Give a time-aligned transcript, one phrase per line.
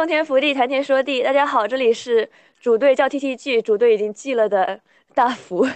[0.00, 1.22] 洞天福地，谈天说地。
[1.22, 4.80] 大家好，这里是主队叫 T T G，主队已经记了的
[5.12, 5.68] 大福。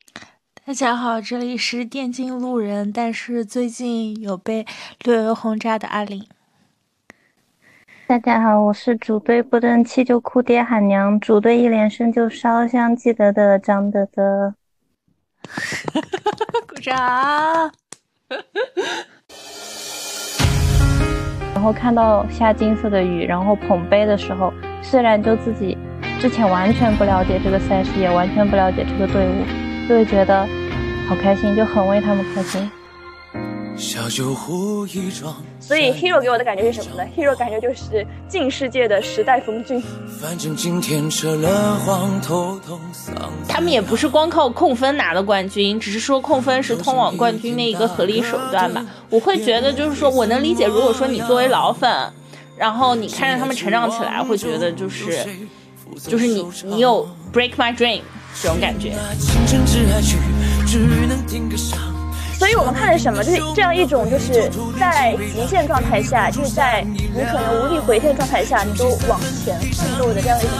[0.64, 4.64] 大家好，这里是电竞路人，但是最近有被
[5.04, 6.26] 略微轰炸的阿林。
[8.06, 14.54] 大家好，我是主队不争气就哭爹喊娘，主队一连胜就烧香记得的张德德。
[16.66, 17.70] 鼓掌。
[21.66, 25.76] 然后看到下金色的雨，然后捧杯的时候，虽然就自己
[26.20, 30.46] 之前完全不了解这个赛事，也完全不了解这个队伍，就会觉得
[31.08, 32.70] 好开心，就很为他们开心。
[33.76, 35.34] 小酒壶一装。
[35.60, 39.82] 所以 Hero 给我的感觉是什么呢？Hero 感觉就是近世界的时代峰峻。
[40.20, 42.80] 反正今天扯了谎，头痛
[43.48, 48.84] 他们也不是光靠控分拿的冠军，只是说控分是通往冠军的一个合理手段吧。
[49.10, 51.90] 我会觉得就是说我能理解，如果说你作为老粉，
[52.56, 55.26] 然后你看着他们成长起来，会觉得就是
[56.06, 58.00] 就是你你有 break my dream
[58.40, 58.94] 这种感觉。
[62.38, 63.24] 所以我们看的什么？
[63.24, 70.58] 就是这样一种，就是在极限状态下，就是在你可能无力回天的状态下，你都往前奋斗的这样一种精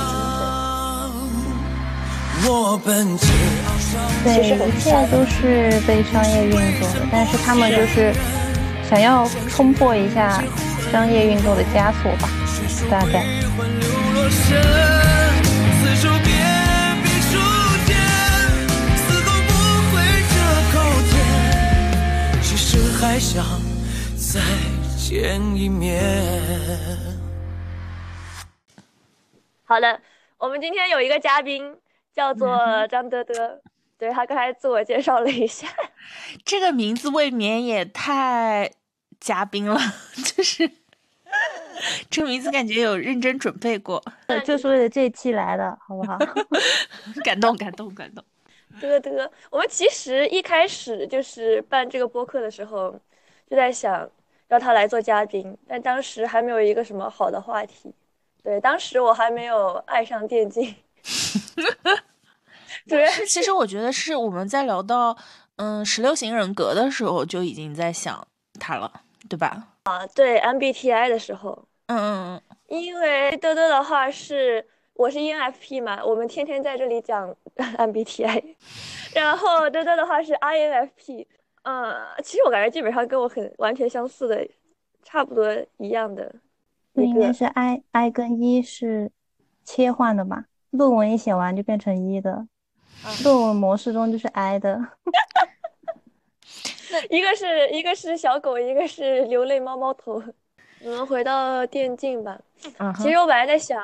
[3.19, 3.27] 神。
[4.25, 4.33] 对，
[4.69, 8.15] 一切都是被商业运作的，但是他们就是
[8.89, 10.43] 想要冲破一下
[10.91, 12.29] 商业运作的枷锁吧，
[12.91, 13.25] 大概。
[22.99, 23.45] 还想
[24.17, 24.41] 再
[24.97, 26.03] 见一面。
[29.65, 30.01] 好的，
[30.39, 31.77] 我们今天有一个嘉宾
[32.15, 32.59] 叫做
[32.89, 33.61] 张德德，
[33.99, 35.69] 对他刚才自我介绍了一下。
[36.43, 38.73] 这个名字未免也太
[39.21, 39.79] 嘉宾了，
[40.35, 40.71] 就是
[42.09, 44.03] 这个名字感觉有认真准备过，
[44.45, 46.17] 就是为了这期来的，好不好？
[47.23, 48.25] 感动，感动，感动。
[48.81, 52.91] 得得，我们其实一开始就是办这个播客的时候，
[53.49, 54.09] 就在想
[54.49, 57.95] 让他来做嘉宾，但当时还没有一个什么好的话题。
[58.43, 60.75] 对，当时我还没有爱上电竞。
[62.87, 65.17] 主要是，其实我觉得是我们在聊到
[65.57, 68.27] 嗯十六型人格的时候就已经在想
[68.61, 68.93] 他了，
[69.29, 69.69] 对吧？
[69.85, 74.67] 啊，对 MBTI 的时候，嗯嗯嗯，因为多多的话是。
[74.99, 78.43] 我是 ENFP 嘛，我们天天在这里讲 MBTI，
[79.15, 81.27] 然后多多的话是 INFP，
[81.65, 84.49] 嗯，其实我感觉基本上跟我很完全相似的，
[85.03, 86.35] 差不多一样的。
[86.95, 89.13] 那应该是 I I 跟 E 是
[89.65, 90.47] 切换的吧？
[90.71, 92.47] 论文一写完就变成 E 的，
[93.23, 94.81] 论文模式中就是 I 的。
[97.11, 100.23] 一个是一个是小狗，一个是流泪猫猫头。
[100.83, 102.41] 我们回到电竞吧。
[102.97, 103.79] 其实我本来在想。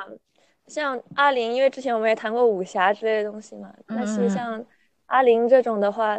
[0.68, 4.64] 像阿玲，因为之前我们也谈过武侠之类的东西嘛，但是像
[5.06, 6.18] 阿玲这种的话，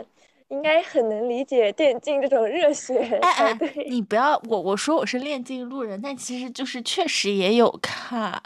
[0.50, 3.00] 应该很能理解电竞这种热血。
[3.24, 8.40] 哎哎，你不要我我说我是练竞路人，但其实就是确实也有看。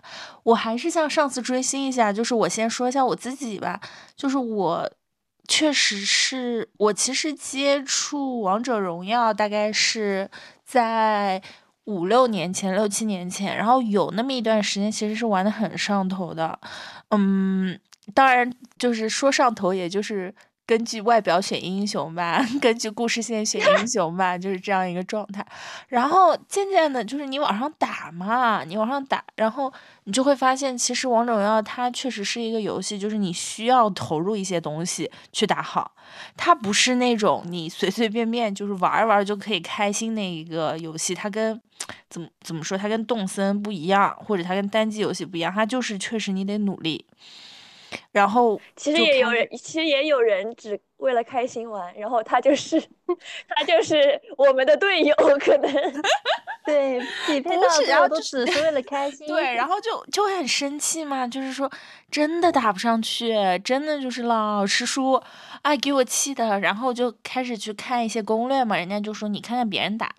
[0.43, 3.81] 我还是像上次追星一下，就是我先说一下我自己吧，
[4.15, 4.89] 就是我
[5.47, 10.29] 确实是我其实接触王者荣耀大概是
[10.63, 11.41] 在。
[11.87, 16.59] 五六年前，六七年前，然后有那么一段时间，其实是玩的很上头的，
[17.11, 17.79] 嗯，
[18.13, 20.35] 当然就是说上头，也就是
[20.67, 25.43] 根据外表选英雄吧， 根据故事线选英雄吧，就是这样一个状态。
[25.87, 29.71] 然后渐渐的，就是你往上打嘛，你往上打，然后
[30.03, 35.93] 你就会发现，其实王者荣耀它确实是一个游戏，就是你需要投入一些东西去打好。
[36.35, 41.57] 它不是那种你随随便便就是玩一玩就可以开心的一个游戏，它跟
[42.09, 47.05] 怎么怎么说，它跟动森不一样，或者它跟单机游戏不一样，它就是确实你得努力。
[48.11, 52.81] 然后其实也有人，其实也有人只为了开心玩，然后他就是
[53.47, 55.71] 他就是我们的队友，可能
[56.65, 59.27] 对匹配到然后都只是为了开 心。
[59.27, 61.71] 对，然后就就会很生气嘛，就是说
[62.09, 63.33] 真的打不上去，
[63.63, 65.21] 真的就是老是输，
[65.61, 66.59] 哎，给我气的。
[66.59, 70.13] 然后就开始去看一些攻略嘛，人家就说你看看别人打，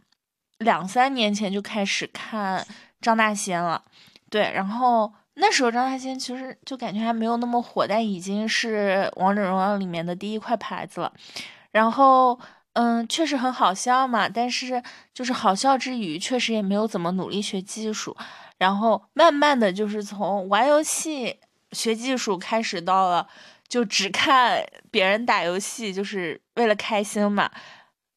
[0.58, 2.66] 两三年前就开始看
[3.00, 3.82] 张大仙了，
[4.30, 5.12] 对，然后。
[5.40, 11.12] 那时候张大仙其实就感觉还没有那么火，但已经是王者荣耀里面的第一块牌子了。
[11.70, 12.38] 然后，
[12.72, 14.28] 嗯，确实很好笑嘛。
[14.28, 14.82] 但是
[15.14, 18.16] 就是好笑之余，确实也没有怎么努力学技术。
[18.56, 21.38] 然后慢慢的就是从玩游戏
[21.72, 23.28] 学技术开始，到了
[23.68, 27.50] 就只看别人打游戏，就是为了开心嘛。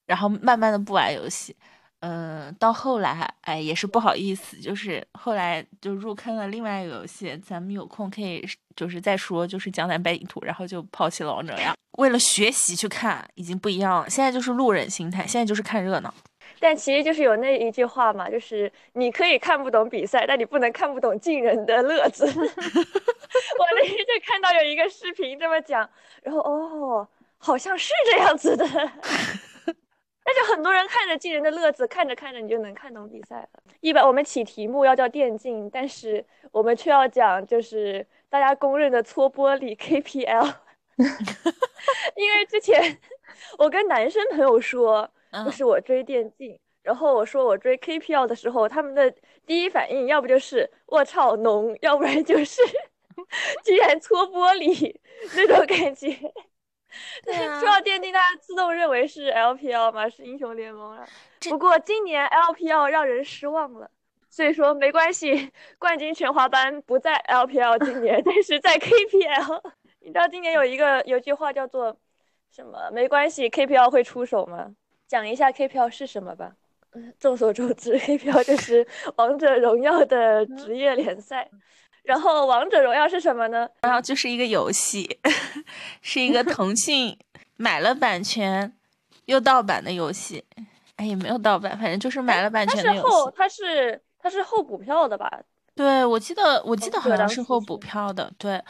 [0.07, 1.56] 然后慢慢的不玩游戏。
[2.01, 8.44] 嗯，到后来，哎，也是不好意思，就是后来就入坑了另外一个游戏，咱们有空可以
[8.75, 14.09] 就是再说，就是江南百景图，然后就抛弃了王者呀，为了学习去看，已经不一样了。
[14.09, 16.12] 现在就是路人心态，现在就是看热闹。
[16.59, 22.25] 但其实就是有那一句话嘛，就是你可以看不懂比赛，但你不能看不懂进人的乐子。
[22.27, 25.88] 我那天就看到有一个视频这么讲，
[26.24, 27.07] 然后哦，
[27.38, 28.65] 好像是这样子的。
[30.25, 33.50] 那就很多人看着进人的乐子，看着看着你就能看懂比赛了。
[33.79, 40.53] 一般我们起题目要叫电竞，但是我们却要讲就是大家公认的搓玻璃 KPL。
[42.15, 43.00] 因为之前
[43.57, 45.09] 我跟男生朋友说。
[45.45, 49.09] 就是我追电竞，然后我说我追 KPL 的时候，他们的
[49.45, 52.62] 第一反应要不就是我操浓，要不然就是
[53.63, 54.94] 居然搓玻璃
[55.38, 56.09] 那种感觉。
[57.59, 61.05] 说到电竞，大家自动认为是 LPL 嘛，是英雄联盟了。
[61.49, 63.89] 不过今年 LPL 让人失望了，
[64.29, 69.61] 所以说没关系，冠军全华班不在 LPL 今年，但是在 KPL。
[70.03, 71.95] 你知道今年有一个有句话叫做
[72.49, 72.89] 什么？
[72.91, 74.71] 没关系，KPL 会出手吗？
[75.07, 76.53] 讲一下 KPL 是什么吧。
[77.19, 78.85] 众所周知，KPL 就是
[79.15, 81.49] 王者荣耀的职业联赛。
[82.03, 83.68] 然后王者荣耀是什么呢？
[83.81, 85.19] 然后就是一个游戏，
[86.01, 87.18] 是一个腾讯
[87.57, 88.74] 买了版权
[89.25, 90.44] 又盗版的游戏。
[90.98, 93.01] 哎，也没有盗版，反正就是买了版权的游戏。
[93.01, 95.31] 它是后，它是它是后补票的吧？
[95.75, 98.31] 对，我记得我记得好像是后补票的。
[98.38, 98.62] 对。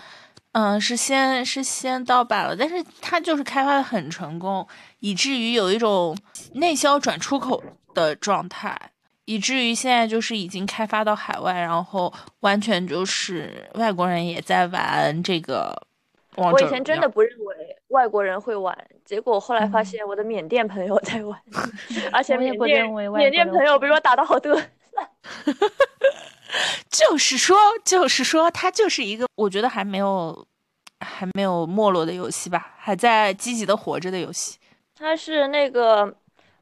[0.53, 4.67] 嗯，是先是先盗版了，但是它就是开发的很成功，
[4.99, 6.13] 以至于有一种
[6.55, 7.63] 内销转出口
[7.93, 8.77] 的状态，
[9.31, 15.73] 以至于现在就是已经开发到海外，然后完全就是外国人也在玩这个。
[16.35, 17.55] 我以前真的不认为
[17.89, 21.39] 外国人会玩，结果后来发现我的缅甸朋友在玩，
[22.11, 24.53] 而且缅甸缅甸朋友比我打的好多。
[26.89, 30.45] 就是说，就是说，它就是一个我觉得还没有
[30.99, 34.57] 还没有没落的游戏吧，还在积极的活着的游戏。
[34.93, 36.13] 它是那个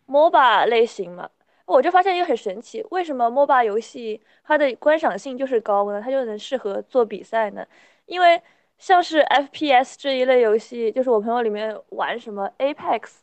[0.08, 1.28] MOBA 类型嘛，
[1.76, 6.02] 我就发现一个很神奇，为什么 MOBA 游戏它的观赏性就是高呢？
[6.02, 7.66] 它就能适合做比赛呢？
[8.06, 8.42] 因为
[8.78, 13.18] 像是 FPS 这一类游戏，就是我朋友里面玩什么 Apex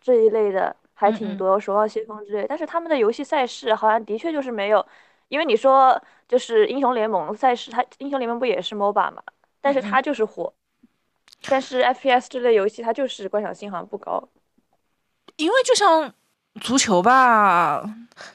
[0.00, 4.84] 这一类的还挺多，守望先锋之类，但是他们的游戏赛事好像的确就是没有。
[5.28, 9.22] 因为你说就是英雄联盟赛事，它英雄联盟不也是 MOBA 嘛？
[9.60, 10.52] 但是它就是火，
[11.48, 14.28] 但是 FPS 这类游戏它就是观赏性好像不高。
[15.36, 16.12] 因为就像
[16.60, 17.84] 足球吧，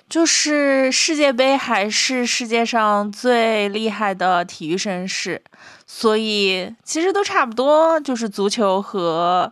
[0.07, 5.41] 就是世界杯还是世界上最厉害的体育盛事，
[5.87, 9.51] 所以其实都差不多，就是足球和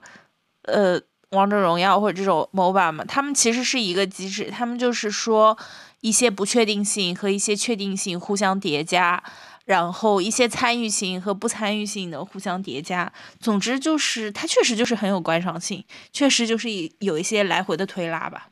[0.64, 1.00] 呃
[1.32, 5.58] 王者荣耀或者这种 MOBA 嘛，他们其实是一个机制，他们就是说。
[6.04, 9.24] 一些不确定性和一些确定性互相叠加，
[9.64, 13.10] 然后一些参与性和不参与性的互相叠加。
[13.40, 15.82] 总之就是它确实就是很有观赏性，
[16.12, 16.68] 确实就是
[17.00, 18.50] 有一些来回的推拉吧。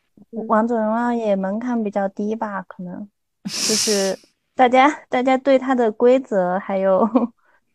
[0.48, 3.08] 王者荣耀也门槛比较低吧，可能
[3.44, 4.18] 就是
[4.56, 7.08] 大家大家对它的规则还有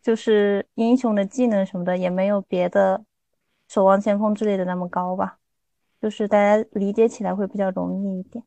[0.02, 3.04] 就是英雄的技能什么的也没有别的
[3.69, 5.38] 守望先锋之类的那么高吧，
[6.00, 8.44] 就是大家理解起来会比较容易一点。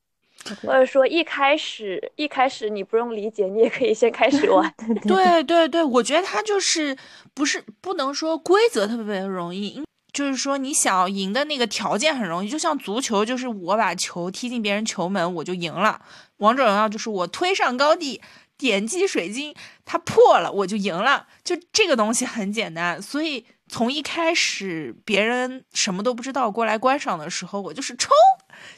[0.63, 4.74] 或者说一开始一开始你不用理解，你也可以先开始玩。
[5.06, 6.95] 对对对，我觉得它就是
[7.33, 12.49] 不是不能说规则特别容易，就是说你想赢的那个条件很容易。
[12.49, 15.99] 就像足球，就是我把球踢进别人球门，我就赢了；
[16.37, 18.21] 王者荣耀就是我推上高地，
[18.57, 21.28] 点击水晶，它破了，我就赢了。
[21.44, 23.45] 就这个东西很简单，所以。
[23.71, 28.09] 从一开始别人什么都不知道过来观赏的时候，我就是冲，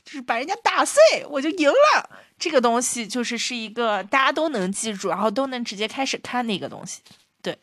[0.04, 2.10] 就是把人家打碎，我就赢了。
[2.38, 7.00] 这个东西就是是一个大家都能记住，然后都能直接开始看的一个东西。
[7.42, 7.58] 对，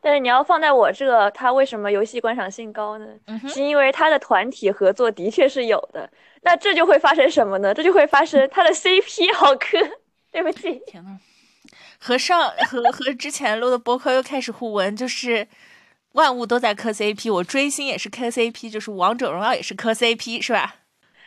[0.00, 3.06] 但是你要放在我这，它为什么游戏观赏性高呢？
[3.48, 6.08] 是因为它的团体合作的确是有的。
[6.42, 7.74] 那这就会发生什么呢？
[7.74, 9.78] 这就会发生它的 CP 好磕。
[10.30, 11.18] 对不起， 天呐，
[11.98, 15.48] 和上和和之前录的播客又开始互文，就是。
[16.12, 20.76] 万物都在磕 CP，我追星也是磕 CP，就是王者荣耀也是磕 CP，是吧？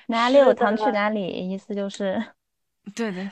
[0.08, 2.22] 哪里有糖去哪里，意思就是，
[2.96, 3.30] 对对。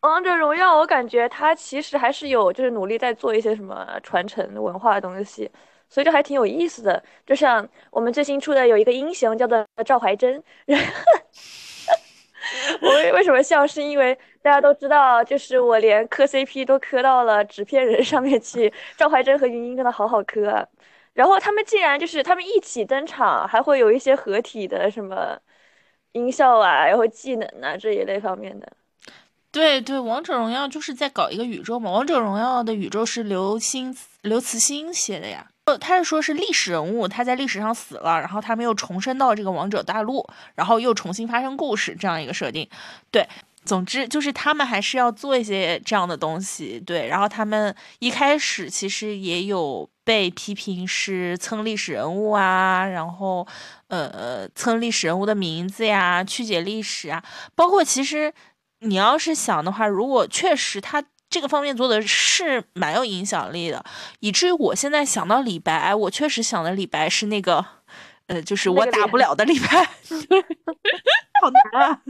[0.00, 5.50] 王者荣耀，我感觉它其实还是有，就是努力在做一些什么传承文化的东西，
[5.88, 7.02] 所以就还挺有意思的。
[7.26, 10.42] 就像我们最新出的有一个英雄叫做赵怀真。
[12.80, 13.66] 我为为什么笑？
[13.66, 18.72] 是因为大家都知道，就是我连磕 CP 都磕到了纸片人上面去。
[18.96, 20.66] 赵怀真和云英真的好好磕啊，
[21.12, 25.38] 然后他们竟然就是他们一起登场，还会有一些合体的什么
[26.12, 28.72] 音效啊，然后技能啊这一类方面的。
[29.50, 31.90] 对对，王者荣耀就是在搞一个宇宙嘛。
[31.90, 35.46] 王者荣耀的宇宙是刘星刘慈欣写的呀。
[35.82, 42.66] 他是说是历史人物，他在历史上死了，然后他们又重生到这个王者大陆，然后又重新发生故事这样一个设定。
[43.10, 43.28] 对，
[43.66, 46.80] 总之就是他们还是要做一些这样的东西。
[46.80, 53.46] 对，然后他们一开始其实也有被批评是蹭历史人物啊，然后
[53.88, 57.22] 呃蹭历史人物的名字呀，曲解历史啊，
[57.54, 58.32] 包括其实
[58.80, 61.04] 你要是想的话，如果确实他。
[61.30, 63.84] 这个方面做的是蛮有影响力的，
[64.20, 67.62] 以至于我现在想到李白，我确实想的李白是那个，
[68.28, 69.66] 呃，就是我打不了的李白，
[71.42, 72.00] 好难啊，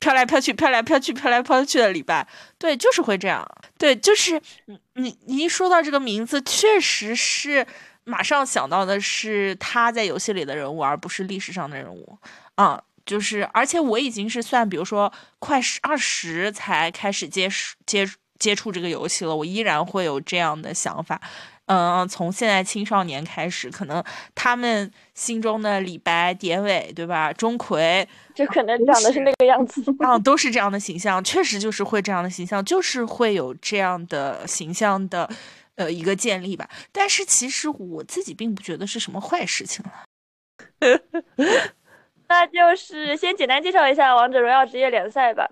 [0.00, 2.26] 飘来飘去，飘来飘去，飘来飘去的李白，
[2.58, 3.48] 对，就是会这样，
[3.78, 7.64] 对，就是你你你一说到这个名字，确实是
[8.02, 12.18] 马上想到的是他在游戏里的人物，而不是历史上的人物，
[12.56, 12.82] 啊。
[13.08, 17.48] 就是，而且我已经是算，比如说快十二十才开始接
[17.86, 18.06] 接
[18.38, 21.18] 接触这个游戏了，我依然会有这样的想法。
[21.66, 24.02] 嗯，从现在青少年开始，可能
[24.34, 27.32] 他们心中的李白、典韦，对吧？
[27.32, 35.28] 钟馗，就可能长的是那个样子，啊，都是这样的形象，确实就是会这样的形象，就是会有这样的形象的，
[35.74, 36.68] 呃，一个建立吧。
[36.90, 40.04] 但是其实我自己并不觉得是什么坏事情了。
[42.28, 45.48] 那就是先简单介绍一下王者荣耀职业联赛吧，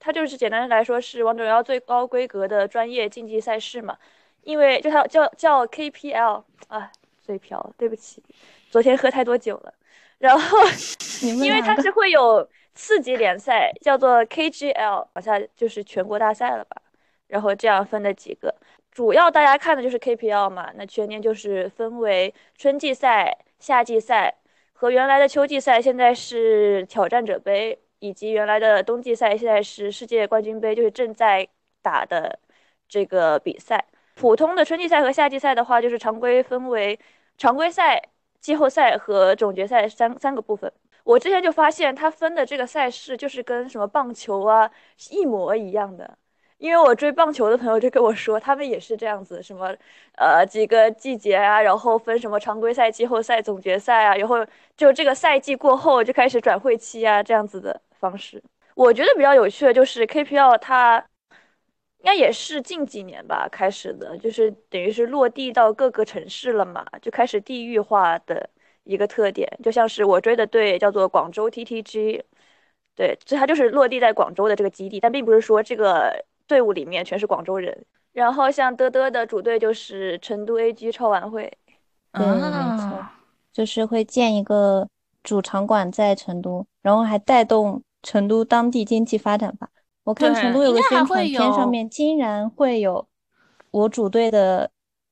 [0.00, 3.96] 它就是简单来说是王者荣耀最高规格的专业竞技赛事嘛，
[4.42, 6.90] 因为就它叫叫 KPL 啊，
[7.22, 8.22] 嘴瓢，对不起，
[8.70, 9.74] 昨天喝太多酒了，
[10.18, 10.58] 然后
[11.42, 16.80] 因为它是会有次级联赛叫做 KGL，往下就是全国大赛了吧，
[17.28, 18.54] 然后这样分的几个，
[18.90, 24.34] 主要大家看的就是 KPL 嘛，那全年就是分为春季赛、夏季赛。
[24.74, 31.48] 和原来的秋季赛现在是挑战者杯，以及原来的冬季赛现在是世界冠军杯，就是正在
[31.80, 32.38] 打的
[32.88, 33.82] 这个比赛。
[34.14, 36.98] 普通的春季赛和夏季赛的话，就是常规分为
[37.38, 38.02] 常规赛、
[38.40, 40.70] 季后赛和总决赛三三个部分。
[41.04, 44.70] 我之前就发现，它分的这个赛事就是跟什么棒球啊
[45.10, 46.18] 一模一样的。
[46.64, 49.76] 因为我追棒球的朋友就跟我说，他们也是这样子，什么，
[50.16, 54.36] 呃，几个季节啊，然后分什么常规赛、季后赛、总决赛啊，然后
[54.74, 58.42] 就这个赛季过后就开始转会期啊，这样子的方式。
[58.74, 61.04] 我觉得比较有趣的就是 KPL，它
[61.98, 68.48] 应该也是近几年吧开始的，就是等于是落地到各个城市了嘛，就开始地域化的
[68.84, 72.22] 一个特点，就像是我追的队叫做广州 TTG，
[72.94, 76.24] 对，所以它就是落地在广州的这个基地，但并不是说这个。
[76.46, 81.52] 队伍里面全是广州人，然后像嘚嘚的主队就是成都 A.G 超玩会，
[82.12, 82.42] 对，没
[82.76, 83.06] 错，
[83.52, 84.88] 就是会建一个
[85.22, 89.68] 主场馆在成都，然后还带动成都当地经济发展吧。
[90.04, 93.08] 我看成都有个宣传片，上面竟然会有
[93.70, 94.70] 我主队的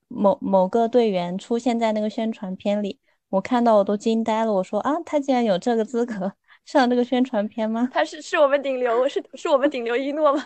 [0.09, 2.99] 某某个队员出现在那个宣传片里，
[3.31, 4.53] 我看到我都惊呆了。
[4.53, 6.31] 我说啊，他竟然有这个资格
[6.67, 7.89] 上这个宣传片吗？
[7.91, 10.45] 他是是我们顶流，是是我们顶流一诺吗？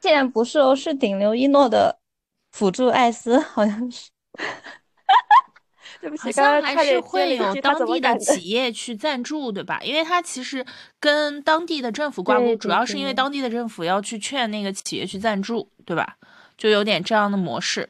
[0.00, 1.98] 竟然不是哦，是顶流一诺的
[2.52, 4.10] 辅助艾斯，好像是。
[6.00, 9.80] 对不起，好像还是会有当地的企业去赞助，对吧？
[9.82, 10.64] 因为它其实
[11.00, 16.16] 跟当地的政府挂钩，主要是因为当地的政府要去劝那个企业去赞助，对吧？
[16.58, 17.88] 就有点这样的模式。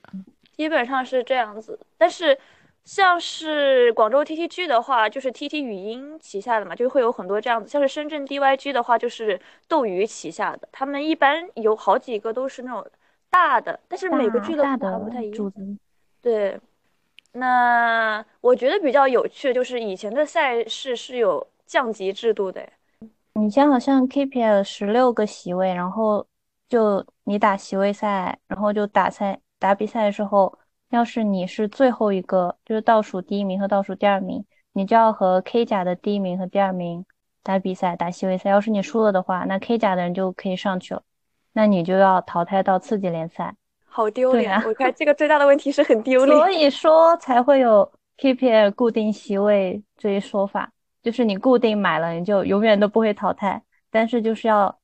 [0.56, 2.38] 基本上是这样子，但是。
[2.86, 7.68] 像是广州 TTG 的话，就是 TT 语音旗下的嘛，就会有很多这样子。
[7.68, 12.86] 像是深圳 DYG 的话，就是斗鱼旗下的，他们一般有好几个都是那种
[13.28, 15.52] 大的，但是每个俱乐部还不太一样。
[16.22, 16.60] 对，
[17.32, 22.64] 那我觉得比较有趣的就是以前的赛事是有降级制度的。
[23.34, 26.24] 你像好像 KPL 十六个席位，然后
[26.68, 30.56] 就你打席位赛，然后就打赛打比赛的时候。
[30.96, 37.04] 要是你是最后一个，就是倒数第一名和倒数第二名，你就要和 K 甲的第一名和第二名
[37.42, 38.48] 打比赛，打席位赛。
[38.48, 41.02] 要是你输了的话，那 K 甲的人就可以上去了，
[41.52, 43.54] 那你就要淘汰到次级联赛。
[43.84, 44.58] 好丢脸！
[44.62, 50.72] 我看这个最大的问题是很丢 脸，所以说才会有 KPL 固定席位这一说法，
[51.02, 53.62] 就是你固定买了，你就永远都不会淘汰。
[53.90, 54.78] 但是就是要，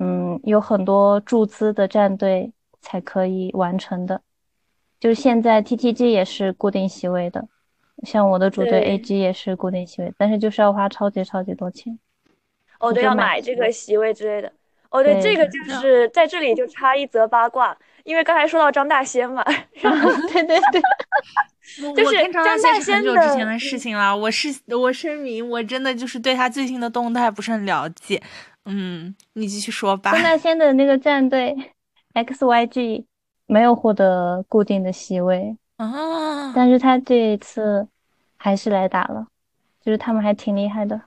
[0.00, 4.20] 嗯，有很多注资的战队才可以完成的。
[5.00, 7.48] 就是现在 T T G 也是固定席位的，
[8.04, 11.98] 像我的主队 A G 也是固定席位，但是就是要花超级超级多钱。
[12.78, 14.52] 哦，对，要买这个席位之类的。
[14.90, 19.42] 哦，对，这个就是在这里就插一则八卦，因为刚才说到张大仙嘛
[20.32, 24.16] 对对对，就是张大仙很久之前的事情了。
[24.16, 28.20] 我是我声明，我真的就是对他最近的动态不是很了解。
[28.64, 30.12] 嗯，你继续说吧。
[30.12, 31.56] 张大仙的那个战队
[32.14, 33.04] XYG
[33.50, 37.86] 没有获得固定的席位啊，但是他这一次
[38.36, 39.26] 还是来打了，
[39.80, 41.00] 就是他们还挺厉害的。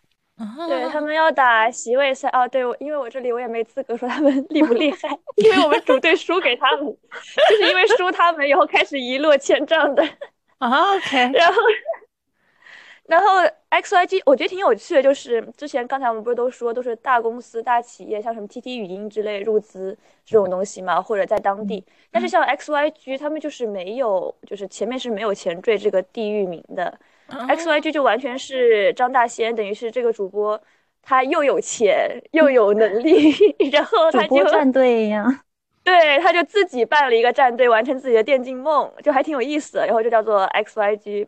[0.67, 5.07] 对他们要打席位赛哦，对，我因为我这里我也没资格说他们厉不厉害，
[5.37, 6.85] 因为我们主队输给他们，
[7.49, 10.03] 就是因为输他们以后开始一落千丈的
[10.57, 10.95] 啊。
[10.95, 11.55] OK， 然后
[13.05, 13.27] 然后
[13.81, 26.99] XYG 我觉得挺有趣的，就是之前刚才我们不是都说都是大公司大企业，像什么 TT 语音之类入资这种东西嘛，或者在当地，但是像 XYG 他们就是没有，就是前面是没有前缀这个地域名的。
[27.47, 30.61] X Y G 就完全是张大仙，等于是这个主播，
[31.01, 33.33] 他又有钱又有能力，
[33.71, 35.39] 然后他就战队一样，
[35.83, 39.79] 对，他就自己办了一个战队，完成自己的电竞梦，就还挺有意思。
[39.79, 41.27] 然后就叫做 X Y G，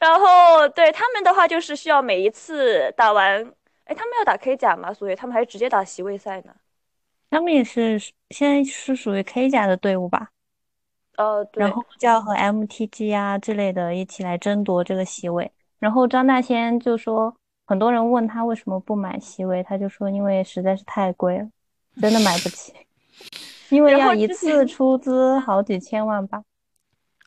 [0.00, 3.40] 然后对他们的话就是需要每一次打完，
[3.84, 6.52] 哎，他们要打 K 甲嘛，所以他们还是直接打席位赛呢。
[7.30, 7.96] 他们也是
[8.30, 10.30] 现在是属于 K 甲的队伍吧？
[11.16, 15.52] 呃，然后就要和 MTG 啊之类的一起来争夺这个席位。
[15.78, 21.46] 然后张大仙就说，很多人问他为什么不买席位，他就说因为实在是太贵了，
[22.00, 22.74] 真的买不起，
[23.68, 26.42] 因为要一次出资好几千万吧。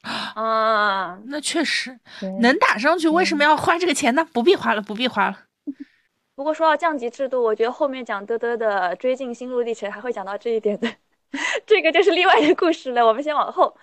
[0.04, 1.98] 啊，那确实
[2.42, 4.28] 能打上去，为什么要花这个钱呢？
[4.34, 5.40] 不必花了，不必花了。
[6.36, 10.90] 不过说到降级制度，我觉得后面讲嘚嘚的追进心路历程还会讲到这一点的。
[11.66, 13.76] 这个就是另外的故事了，我们先往后。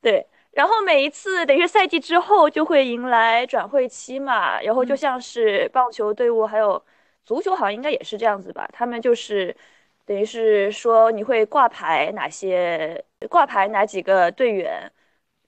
[0.00, 6.82] 对，然后每一次等于是赛季之后就会迎来转会期嘛，然后就像是棒球队伍还有
[7.24, 9.56] 足球好像应该也是这样子吧，他们就是
[10.04, 14.90] 等于是说你会挂牌哪些挂牌哪几个队员，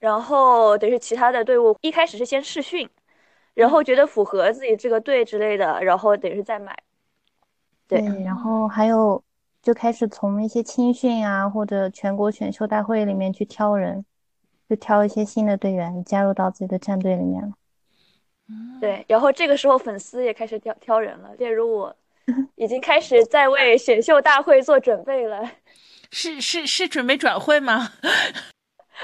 [0.05, 2.87] 然后等于其他的队伍一开始是先试训，
[3.55, 6.77] 然后觉得符合自己这个队之类的，然后等于是再买。
[7.87, 9.21] 对，然后还有。
[9.65, 14.05] 就开始从一些青训啊，或者全国选秀大会里面去挑人，
[14.69, 17.51] 就挑一些新的队员加入到自己的战队里面了。
[18.79, 21.95] 对，然后这个时候粉丝也开始挑挑人了，例如我，
[22.57, 25.41] 已经开始在为选秀大会做准备了。
[26.11, 27.93] 是是是，准备转会吗？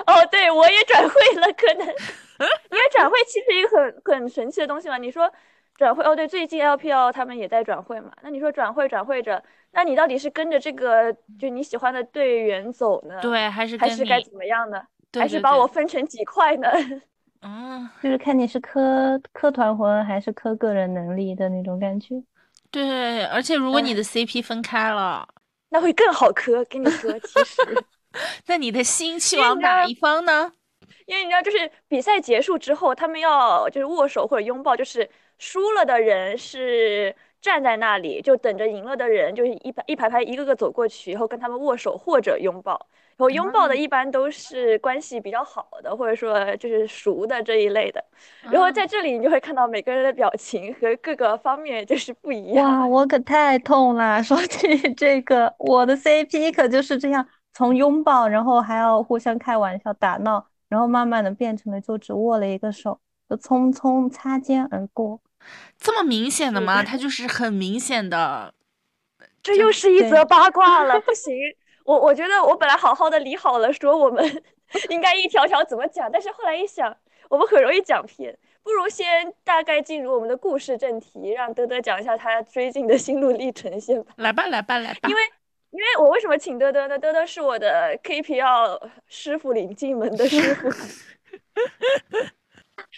[0.08, 1.88] 哦，对，我也转会了，可能，
[2.72, 4.98] 因为转会其实一个很很神奇的东西嘛。
[4.98, 5.32] 你说
[5.76, 8.12] 转会，哦，对，最近 LPL 他们也在转会嘛。
[8.22, 9.44] 那你说转会转会着。
[9.74, 13.20] 那你到底是跟着这个就你喜欢的队员走呢？
[13.22, 14.82] 对，还是还是该怎么样呢？
[15.14, 16.70] 还是把我分成几块呢？
[17.42, 22.22] 嗯， 就是看你是磕磕团魂还是磕个人能力的那种感觉。
[22.70, 25.28] 对，而且如果你的 CP 分开了，
[25.70, 26.64] 那会更好磕。
[26.66, 27.62] 跟你说，其实，
[28.48, 30.54] 那你的心去往哪一方呢？
[31.06, 37.16] 因为你知道，就是比赛结束之后，他们要就是握手或者拥抱，就是输了的人是。
[37.42, 42.74] 站在那里就等着赢了的人，就是一排一排排一个个走过去，然后跟他们握手或者拥抱。
[43.18, 48.06] 然后拥抱的一般都是关系比较好的，或者说就是熟的这一类的。
[48.44, 52.82] 然后在这里你就会看到每个人的表情和各个方面就是不一样。
[52.82, 54.22] 哇，我可太痛了！
[54.24, 65.20] 说起这个，我的 CP 可就是这样，从拥抱，然后还要互相开玩笑打闹，然后慢慢的变成了就只握了一个手，就匆匆擦肩而过。
[65.78, 66.84] 这么明显的吗？
[66.84, 68.54] 他就是很明显的，
[69.42, 71.00] 这又是一则八卦了。
[71.02, 71.34] 不 行，
[71.84, 74.24] 我我觉得我本来好好的理好了，说我们
[74.90, 76.96] 应该一条条怎么讲，但是后来一想，
[77.30, 84.14] 我们很容易讲偏，不如先大概进入我们的故事正题，让德德讲一下他追进的心路历程先吧。
[84.18, 85.10] 来吧，来吧，来吧。
[85.10, 85.22] 因为
[85.72, 87.00] 因为我为什么请德德呢？
[87.00, 90.70] 德德是我的 KPL 师傅领进门的师傅。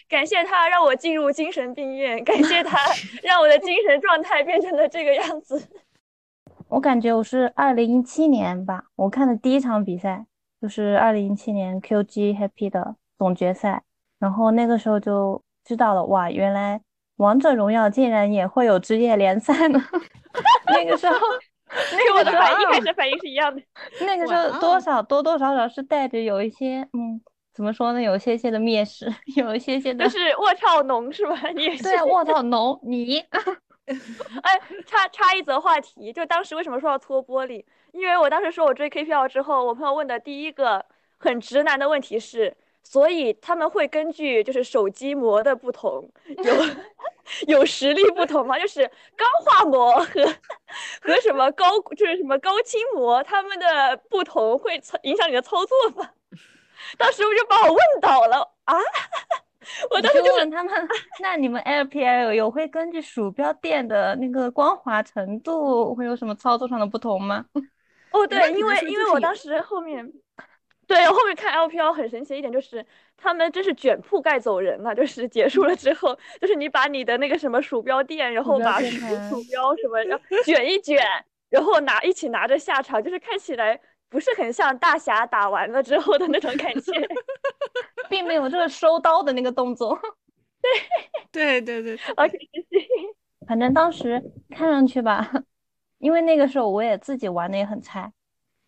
[0.09, 2.77] 感谢他让我进入精神病院，感谢他
[3.23, 5.69] 让我的精神状态变成了这个样子。
[6.69, 10.25] 我感觉我是二零一七年吧，我看的第一场比赛
[10.61, 13.83] 就是二零一七年 QG Happy 的总决赛，
[14.19, 16.81] 然后那个时候就知道了，哇，原来
[17.17, 19.79] 王者荣耀竟然也会有职业联赛呢。
[20.67, 21.19] 那个时候，
[21.91, 23.61] 那个我的反应，一开始反应是一样的。
[24.05, 27.21] 那个时候多少多多少少是带着有一些嗯。
[27.55, 28.01] 怎么说呢？
[28.01, 29.05] 有些些的蔑视，
[29.37, 31.39] 有一些些的，就是卧槽浓是吧？
[31.53, 33.19] 你对啊，卧槽浓你。
[34.41, 37.63] 哎，插插一则话题，就当时为什么说要搓玻璃？
[37.91, 40.83] 因为我当时说我追 KPL 之后，我朋友问的第一个
[41.19, 46.55] 很直男的问题是，所以他们会根据就是手机膜的不同，有
[47.47, 50.25] 有实力不同吗，就是钢化膜和
[51.01, 56.09] 和什么高就是什么高清膜，他们的不同会影响你的操作吗？
[56.97, 58.75] 当时我就把我问倒了啊！
[59.89, 60.87] 我当时就问他们，
[61.21, 67.45] 那你们 LPL 有会根据鼠标垫的那个光滑程度会有什么操作上的不同吗？
[68.11, 70.11] 哦，对，因为因为我当时后面。
[70.85, 72.85] 对，后面看 LPL 很神奇的一点就是，
[73.23, 74.93] 他们真是卷铺盖走人了。
[74.93, 80.97] 就是结束了之后，就是你把你的那个什么鼠标垫，然后把鼠标什么，然后 卷一卷，
[81.49, 86.91] 然后拿一起拿着下场，就是看起来不是很像大侠打完了之后的那种感觉，
[88.09, 89.97] 并没有这个收刀的那个动作。
[91.31, 92.37] 对对对对，OK，
[93.47, 95.31] 反正当时看上去吧，
[95.99, 98.11] 因为那个时候我也自己玩的也很菜，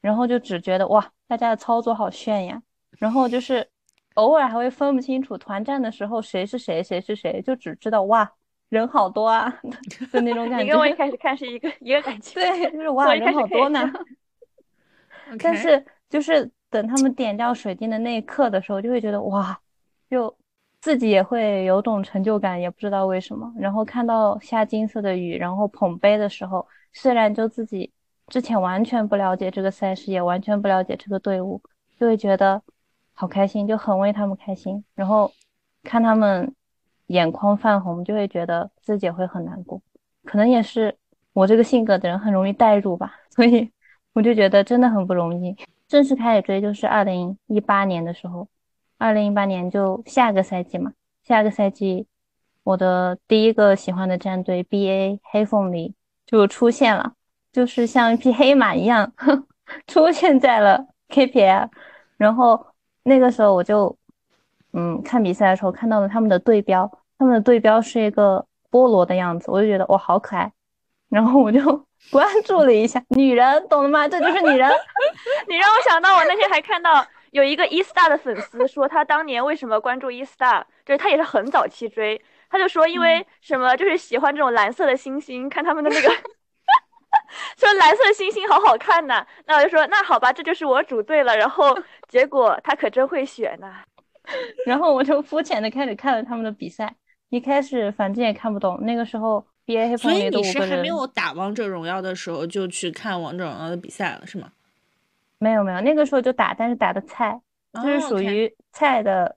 [0.01, 1.11] 然后就只觉得哇。
[1.27, 2.61] 大家的操作好炫呀，
[2.99, 3.67] 然后就是
[4.15, 8.29] 偶尔还会分不清楚团战的时候谁是谁谁是谁，就只知道哇
[8.69, 9.49] 人好多啊
[10.11, 10.63] 的那种 感觉。
[10.63, 13.89] 你跟我一开始看是一个一个感觉，对，就是哇人好多呢。
[15.41, 19.57] 但是就是等他们点掉水晶的那一刻的时候，就会觉得哇，
[20.09, 20.35] 就
[20.81, 23.51] 自己也会有种成就感，也不知道为什么。
[23.57, 27.91] 然后看到下金色的雨，然后捧杯的时候，虽然就自己。
[28.27, 31.61] 之前完全不了解这个赛事，也完全不了解这个队伍，
[31.99, 32.59] 就会觉得
[33.15, 34.83] 好开心，就很为他们开心。
[34.93, 35.31] 然后
[35.83, 36.53] 看他们
[37.07, 39.81] 眼眶泛红，就会觉得自己会很难过。
[40.23, 40.95] 可能也是
[41.33, 43.71] 我这个性格的人很容易代入吧，所以
[44.13, 45.55] 我就觉得真的很不容易。
[45.87, 48.47] 正式开始追就是二零一八年的时候，
[48.97, 52.07] 二零一八年就下个赛季嘛，下个赛季
[52.63, 55.93] 我的第一个喜欢的战队 BA 黑凤梨
[56.25, 57.13] 就出现了。
[57.51, 59.13] 就是像一匹黑马一样
[59.87, 61.69] 出现在了 KPL，
[62.17, 62.65] 然后
[63.07, 63.95] 那个时候我就，
[64.73, 70.51] 嗯，看比赛的时候看到了他们的队标，他们的队标是一个菠萝的样子，我就觉得哇好可爱，
[71.09, 71.61] 然后我就
[72.11, 74.07] 关注了一下女人，懂了吗？
[74.07, 74.67] 这就是女人。
[75.47, 86.09] 你让我想到我那天还看到有一个 E-star 的粉丝说他当年为什么关注 E-star，就是他也是很早期追，他就说因为什么就是喜欢这种蓝色的星星，看他们的那个。
[87.57, 91.35] 说蓝色星星好好看呐，那我就说那好吧，这就是我组队了。
[91.35, 93.83] 然后 结果他可真会选呐，
[94.65, 96.95] 然后我就肤浅的开始看了他们的比赛。
[97.29, 100.53] 一开始反正也看不懂，那个时候 B A 黑凤梨的五个人。
[100.53, 104.51] 所以你是还没有打王者荣耀的时候就去看王者荣耀的比赛了，是吗？
[105.39, 107.41] 没有没有，那个时候就打，但是打的菜，
[107.73, 109.35] 就是属于菜的，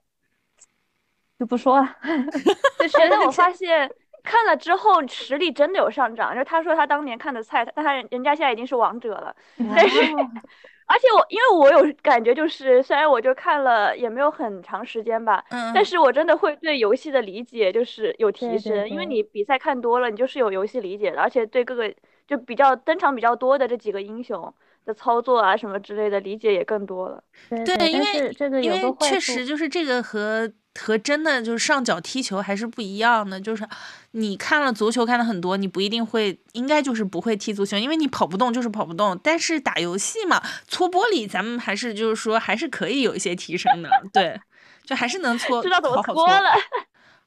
[1.37, 1.95] 就不说了。
[2.79, 3.91] 就是我发现。
[4.29, 9.35] 看了之后实力真的有上涨，就他说他当年看的菜，但他人家现在已经是王者了。
[9.57, 9.99] 但是，
[10.85, 21.91] 而且我因为我有感觉，就是虽然我就看了也没有很长时间吧，但是我真的会对游戏的理解就是有提升，因为你比赛看多了，你就是有游戏理解的，而且对各个
[22.27, 24.53] 就比较登场比较多的这几个英雄
[24.85, 27.23] 的操作啊什么之类的理解也更多了。
[27.49, 30.47] 对，因为这个因为确实就是这个和。
[30.79, 33.67] 和真的就是上脚踢球还是不一样的，就是
[34.11, 39.19] 你看了足球看的很多，你不一定会，应该就是不会踢足球，因为你跑不动就是跑不动。
[39.23, 44.39] 但是打游戏嘛，搓玻璃咱们还是就是说还是可以有一些提升的，对，
[44.83, 46.51] 就还是能搓， 知道怎么搓了。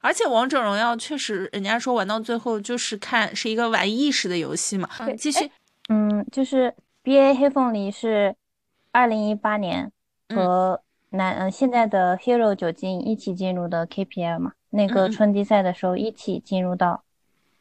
[0.01, 4.89] 而且王者荣耀确实，人家说玩到最后就是看是一个玩意识的游戏嘛。
[4.99, 5.49] 嗯，继续，
[5.89, 8.35] 嗯，就是 B A 黑凤梨是
[8.91, 9.91] 二零一八年
[10.29, 10.82] 和。
[11.15, 17.03] 男嗯，现在的 Hero 九金一起进入的 KPL 嘛，那个春季赛的时候一起进入到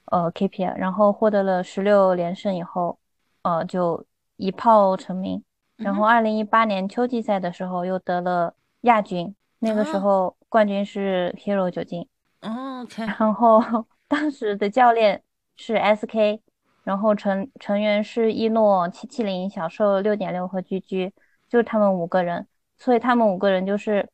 [0.06, 2.98] 呃 KPL，然后获得了十六连胜以后，
[3.42, 4.06] 呃就
[4.38, 5.44] 一炮成名。
[5.76, 12.08] 然后二零一八年秋季赛的时候又得了亚军，那个时候冠军是 Hero 九金。
[12.40, 13.04] OK。
[13.18, 13.62] 然后
[14.08, 15.22] 当时的教练
[15.56, 16.40] 是 SK，
[16.84, 21.12] 然后成成员是一诺、七七零、小兽六点六和居居，
[21.50, 22.46] 就他们五个人。
[22.82, 24.08] 所以他们五个人就是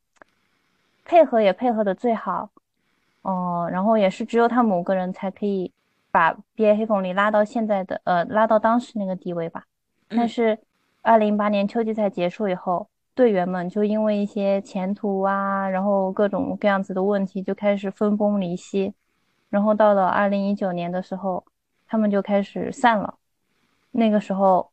[1.03, 2.51] 配合也配合的最好，
[3.23, 5.73] 哦，然后也是只有他们五个人才可以
[6.11, 9.65] 把 BA 黑凤梨拉到现在的呃拉到当时那个地位吧。
[10.09, 10.59] 但是
[11.01, 18.93] 二零一八年秋季赛结束以后，队员们就因为一些前途啊，然后各种各样子的问题就开始分崩离析，
[19.49, 21.43] 然后到了二零一九年的时候，
[21.87, 23.15] 他们就开始散了。
[23.93, 24.71] 那个时候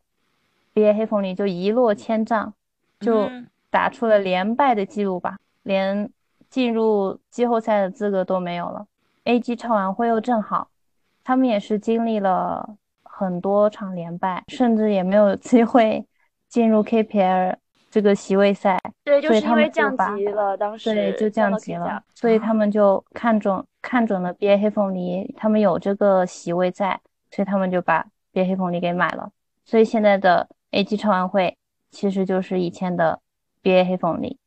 [0.74, 2.54] ，BA 黑凤梨就一落千丈，
[3.00, 3.32] 就。
[3.76, 6.10] 打出了连败的记录吧，连
[6.50, 8.86] 进入季后赛的资格都没有了。
[9.26, 9.54] A.G.
[9.54, 10.70] 超完会又正好，
[11.26, 16.06] 他们也是经历了很多场连败，甚至也没有机会
[16.48, 17.58] 进入 K.P.L
[17.92, 18.80] 这个席位赛。
[19.04, 26.98] 对，就是因为降级了，当时对就降级了，所以他们就看准看准了 B A 黑凤梨，他们有这个席位在，
[27.30, 29.30] 所以他们就把 B A 黑凤梨给买了。
[29.66, 31.58] 所以现在的 A G 超玩会
[31.92, 33.20] 其实就是以前的
[33.66, 34.38] B A 黑凤梨，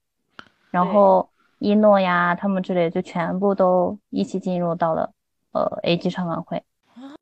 [0.71, 1.29] 然后
[1.59, 5.11] 一诺呀他们之类就全部都一起进入到了
[5.51, 6.63] 呃 A G 超玩会，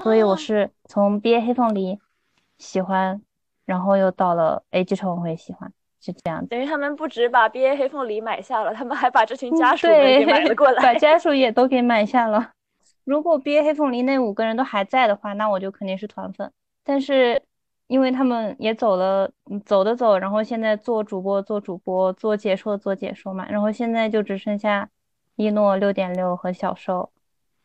[0.04, 1.98] 所以我是从 B A 黑凤梨
[2.58, 3.22] 喜欢，
[3.64, 6.46] 然后又到了 A G 超玩会喜欢，是这样。
[6.48, 12.50] 等于他们不止把 B A 黑凤梨买下了，他们还把这群家属也买了过来，把家属 也都给买下了。
[13.04, 16.52] 如果 B A 黑凤梨那五个人都还在的话，那我就肯定是团粉，
[16.84, 17.42] 但是。
[17.88, 19.30] 因为他们也走了，
[19.64, 23.46] 走的走，然后现在做主播，做主播，做解说，做解说嘛。
[23.48, 24.88] 然后现在就只剩下
[25.36, 27.12] 一诺六点六和小兽。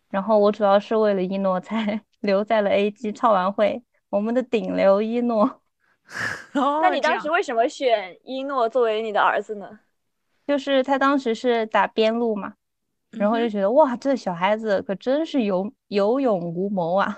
[0.10, 5.62] 然后我主要是为了一诺才 留在了 A G 超玩会，我们的顶流一诺。
[6.53, 9.79] 那你当时为什么选一诺作为你的儿子呢？
[10.45, 12.53] 就是他当时是打边路嘛，
[13.12, 17.17] 然后就觉得哇，这小孩子可真是有有勇无谋啊，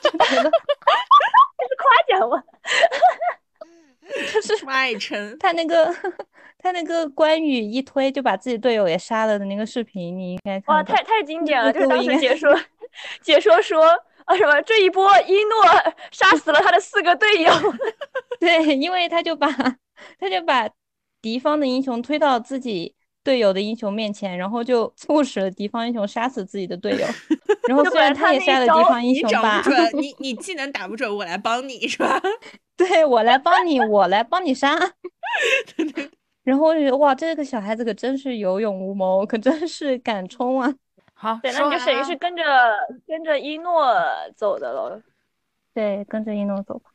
[0.00, 0.50] 就觉得。
[1.90, 2.40] 夸奖我，
[4.32, 5.92] 就是爱称他那个
[6.58, 11.72] 他那个关羽一推就把自己队友也杀了的那个视频，你应该看哇，太太经典了！
[11.72, 12.56] 就是当时解说
[13.22, 13.84] 解说说
[14.24, 15.64] 啊什么这一波一诺
[16.12, 17.52] 杀死了他的四个队友，
[18.38, 20.68] 对，因为他就把他就把
[21.20, 22.94] 敌方的英雄推到自己。
[23.22, 27.06] 队友的英雄面前，然后就 促使了敌方英雄杀死自己的队友。
[27.68, 29.62] 然后虽然他也杀了敌方英雄吧，
[29.94, 32.20] 你 你技能打不准，我来帮你是吧？
[32.76, 34.76] 对我来帮你，我来帮你杀。
[36.42, 40.74] 然后我就觉得哇，这个小孩子可真是有勇无谋，可真是敢冲啊！
[41.12, 42.42] 好，对，那你就等于是跟着
[43.06, 43.94] 跟着一诺
[44.34, 45.00] 走的了。
[45.74, 46.90] 对，跟着一诺走吧。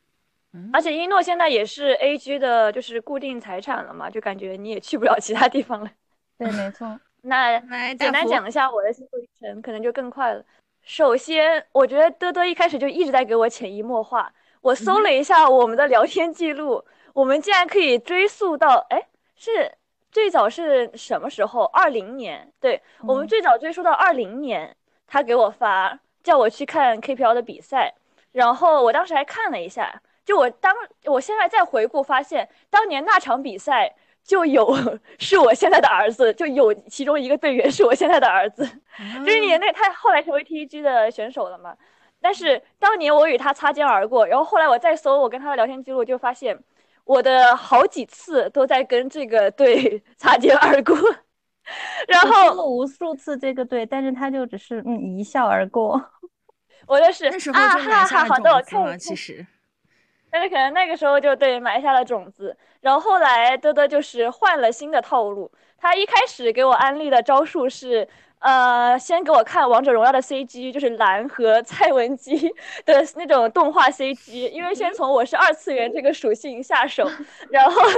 [0.72, 5.90] 而且一诺现在也是 A G 的，就是固定财产了嘛，就感觉你也去不了其他地方了。
[6.38, 6.98] 对，没错。
[7.22, 7.58] 那
[7.94, 10.44] 简单讲一下我的心路历程，可能就更快了。
[10.82, 14.32] 首先，我觉得多多一开始就一直在给我潜移默化。
[14.60, 19.72] 我搜了一下我们的聊天记录，我们竟然可以追溯到，哎，是
[20.12, 21.64] 最早是什么时候？
[21.64, 22.52] 二零年。
[22.60, 24.76] 对，我们最早追溯到二零年，
[25.08, 27.92] 他给我发叫我去看 KPL 的比赛，
[28.30, 30.72] 然后我当时还看了一下，就我当
[31.06, 33.96] 我现在再回顾发现，当年那场比赛。
[34.26, 34.76] 就有
[35.18, 38.66] 是我现在的儿子，就有其中一个队员是我现在的儿子，
[39.24, 41.76] 就是你那他后来成为 TEG 的选手了嘛？
[42.20, 46.58] 但是当年我与他擦肩而过，然后后来我再搜我跟他的聊天记录，就发现
[47.04, 50.96] 我的好几次都在跟这个队 擦肩而过，
[52.08, 56.02] 然后了无数次这个队，但是他就只是嗯一笑而过。
[56.88, 59.46] 我的是啊哈哈，好的，我看其实。
[60.36, 65.50] 但是可能那个时候就对埋下了种子，然后后来嘚嘚就是换了新的套路。
[65.78, 68.06] 他一开始给我安利的招数是，
[68.40, 77.10] 呃，先给我看王者荣耀的 CG，就是蓝和蔡文姬 的那种动画 CG，因为先从我是二次元这个属性下手，
[77.48, 77.80] 然后。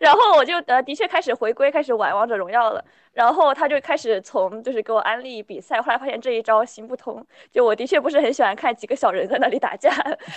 [0.00, 2.84] 然后我就呃的确开始回归，开始玩王者荣耀了。
[3.18, 7.26] 然后他就开始从就是给我安利比赛，后来发现这一招行不通。
[7.50, 9.90] 就我的确不是很喜欢看几个小人在那里打架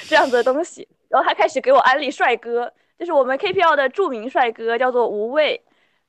[0.09, 0.87] 这样子的东西。
[1.07, 5.61] 然后他开始给我安利帅哥，就是我们 KPL 的著名帅哥，叫做无畏。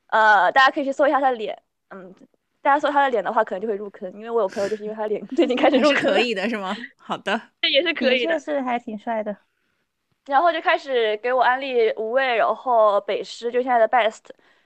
[0.06, 1.60] 呃，大家可以去搜一下他的脸。
[1.90, 2.14] 嗯，
[2.62, 6.10] 大家搜他的脸的话，可能就会入坑，因为我有朋友就是因为他脸 最近开始入坑。
[6.10, 6.74] 可以的是吗？
[6.96, 9.36] 好的，这也是可以的，是还挺帅的。
[10.24, 14.20] 然后就开始给我安利无畏，然后北师就现在的 best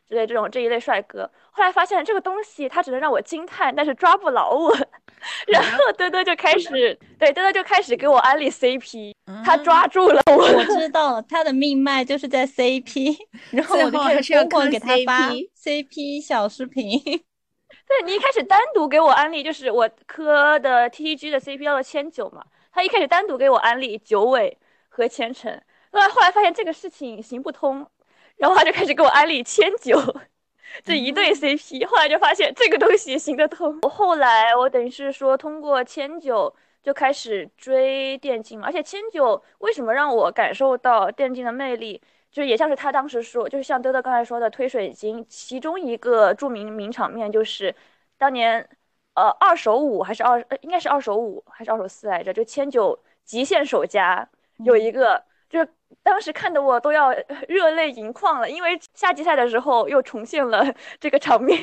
[0.09, 1.31] 之类这种这一类帅哥。
[1.51, 4.77] 后来发现这个东西它只能让我惊叹，但是抓不牢我。
[5.49, 9.13] 然后嘚嘚就开始对嘚嘚就开始给我安利 CP，
[9.45, 10.37] 他抓住了我。
[10.37, 13.17] 我 知道他的命脉就是在 CP，
[13.51, 17.01] 然后我就开始疯狂给他发 CP 小视频。
[17.01, 24.57] 对你一开始单独给我安利，就是我磕的 TG 的 CP 叫做千九嘛，他一开始单独给我安利九尾。
[24.89, 25.53] 和千城，
[25.93, 27.87] 后来后来发现这个事情行不通，
[28.37, 30.01] 然后他就开始给我安利千九
[30.85, 33.79] 这一对 CP，后来就发现这个东西行得通。
[33.83, 47.75] 我后来我等于是说通过千九就开始追电竞嘛，而且千九为什么让我感受到电竞的魅力，就是也像是他当时说，就是像嘚嘚刚才说的推水晶，其中一个著名名场面就是
[48.19, 48.69] 当年
[49.15, 54.29] 呃二手五还是二呃应该是二手五还是二手四来着，就千九极限守家。
[54.59, 55.25] 有一个，就是
[56.03, 57.13] 当时看的我都要
[57.49, 60.65] 热泪盈眶了，因为夏季赛的时候又重现了
[61.01, 61.61] 这个场面。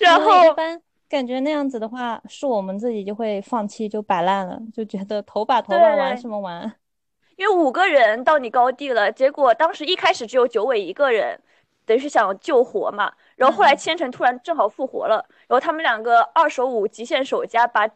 [0.00, 6.72] 然后一般感觉那样子的话，是我们自己就会放弃，就摆烂了，就觉得头把头玩玩什么玩？
[7.36, 11.40] 因为五个人到你高地了，结果当时一开始只有九尾一个人，
[11.84, 13.12] 等于是想救活嘛。
[13.36, 17.88] 然后后来千城突然正好复活了，然后他们两个二手五极限守家把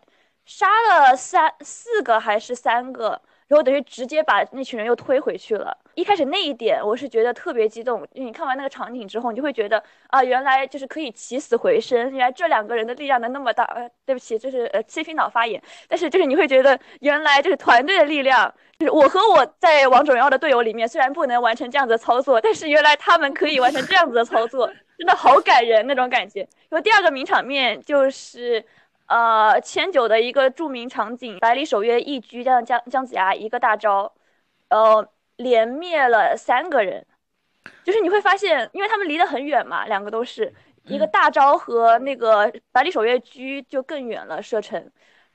[0.44, 3.22] 杀了三四个还是三个。
[3.48, 5.76] 然后等于直接把那群人又推回去了。
[5.94, 13.64] 一开始那一点我是觉得特别激动，因为你看完那个场景之后，你就会觉得啊，原来就是可以起死回生，原来这两个人的力量能那么大。
[13.64, 15.62] 呃，对不起，就是呃切皮脑发言。
[15.88, 24.66] 但是就是你会觉得，原来就是团队的力量，就是我和我在王者荣耀的队友里面，虽然不能完成这样子的操作，但是原来他们可以完成这样子的操作，
[24.98, 26.40] 真的好感人那种感觉。
[26.68, 28.64] 然后第二个名场面就是。
[29.06, 34.12] 呃，千九的一个著名场景，百里守约一狙加上姜姜子牙一个大招，
[34.68, 37.06] 呃，连灭了三个人。
[37.84, 40.52] 就是你会发现，因为他们离得很远嘛，两个都是
[40.84, 44.80] 一个大招和那个百里守约狙就更远了射程，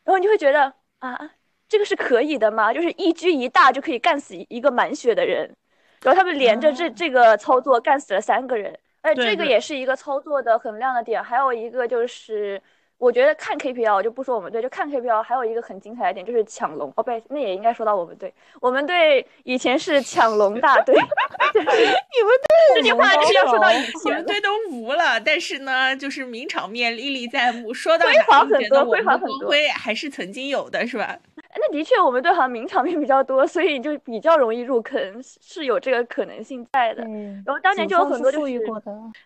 [0.04, 1.32] 然后你就会觉得啊，
[1.70, 2.74] 这个是可以的吗？
[2.74, 5.56] 就是一狙一大就可以干死一个满血的人，
[6.02, 11.24] 然后他们连着这这个操作干死了三个人，哎，这个也是一个操作的很亮的点。
[11.24, 12.62] 还有一个就是。
[13.02, 18.32] 我觉得看 KPL 就不说我们队，就看 KPL 还有一个很精彩的点就是抢龙哦，不，那也应该说到我们队。
[18.60, 25.20] 我们队以前是抢龙大队， 你们队这句话是要说到以前，队都无了。
[25.20, 31.18] 但是呢，就是名场面历历在目，说到辉煌很多，辉煌很多，还是曾经有的，是吧？
[31.56, 37.02] 那的确，我们队好像名场面比较多，所以就比较容易入坑，是有这个可能性在的。
[37.46, 38.62] 然后当年就有很多就是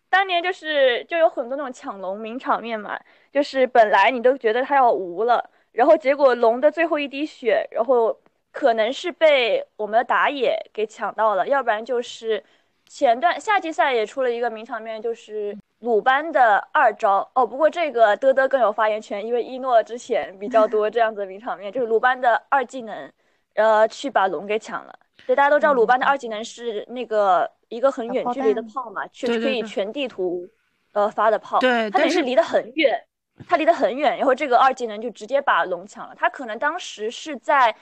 [0.10, 2.98] 当年就是就有很多那种抢龙名场面嘛，
[3.36, 8.17] 就是本来你都觉得他要无了，然后结果龙的最后一滴血，然后
[8.54, 12.41] 可能是被我们的打野给抢到了，要不然就是
[12.88, 15.54] 前段夏季赛也出了一个名场面，就是。
[15.80, 23.12] 鲁班的二招哦，不过这个嘚嘚更有发言权，因为一诺之前比较多这样子的名场面，就是鲁班的二技能，
[23.54, 24.98] 呃，去把龙给抢了。
[25.28, 30.48] 对，大家都知道鲁班的二技能是那个一个很远距离的炮嘛，确实可以全地图，
[30.93, 31.60] 呃发的炮。
[31.60, 33.04] 对，他是离得很远，
[33.48, 36.15] 他离得很远，然后这个二技能就直接把龙抢了。
[36.15, 37.76] 他可能当时是在，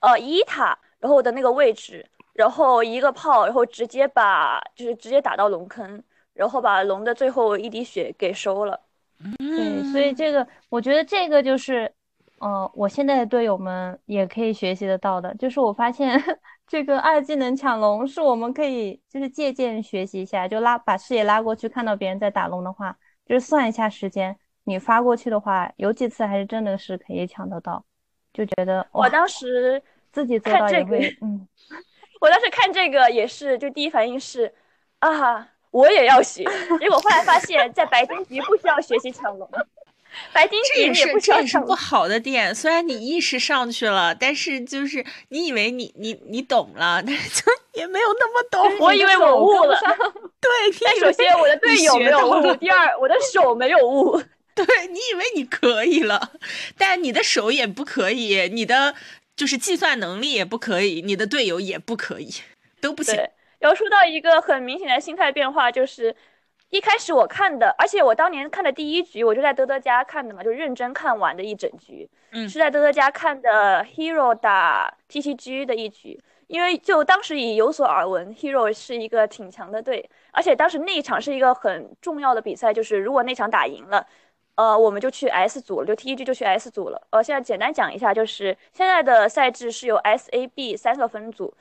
[0.00, 6.02] 呃一塔，然后的那个位置，然后一个炮，然后直接把就是直接打到龙坑。
[6.36, 8.78] 然后把龙的最后一滴血给收了，
[9.38, 11.90] 对，所以这个我觉得这个就是，
[12.40, 16.22] 呃，我现在的队友们也可以学习得到的，就是我发现
[16.66, 27.82] 这个二技能抢龙是我们可以就是借鉴学习一下，就拉把视野拉过去，看到别人在打龙的话，就是算一下时间，你发过去的话，有几次还是真的是可以抢得到，
[28.34, 31.48] 就觉得我当时自己做到也会， 嗯，
[32.20, 34.52] 我当时看这个也是，就第一反应是
[34.98, 35.48] 啊。
[35.72, 36.42] 我也要学，
[36.80, 39.46] 结果后来发现，在白金局不需要学习抢龙，
[40.32, 41.68] 白金局也不需要抢龙。
[41.68, 48.78] 不好的点，虽然你意识上去了，但是就是你以为你你你懂了， 但是就也没有那么懂。
[48.78, 49.78] 我以为我悟了，
[50.40, 50.50] 对。
[50.82, 54.18] 但首先我的队友没有悟，第二我的手没有悟。
[54.64, 56.32] 对你以为你可以了，
[56.78, 58.94] 但你的手也不可以，你的
[59.36, 62.30] 就是计算能力也不可以，你的队友也不可以，
[62.80, 63.14] 都不行。
[63.58, 66.14] 然后说到一个很明显的心态变化，就是
[66.70, 72.08] 一开始我看的，而且我当年看的第一局，我就在德德家看的嘛，就认真看完的一整局。
[72.32, 84.06] 嗯，是在德德家看的 Hero 打 TCG 的一局，因为就当时已有所耳闻，Hero 是一个挺强的队，而且当时那一场是一个很重要的比赛，就是如果那场打赢了，
[84.56, 87.00] 呃，我们就去 S 组了，就 TCG 就去 S 组了。
[87.10, 91.54] 呃，现在简单讲一下，就是现在的赛制是由 S、A、B 三个分组。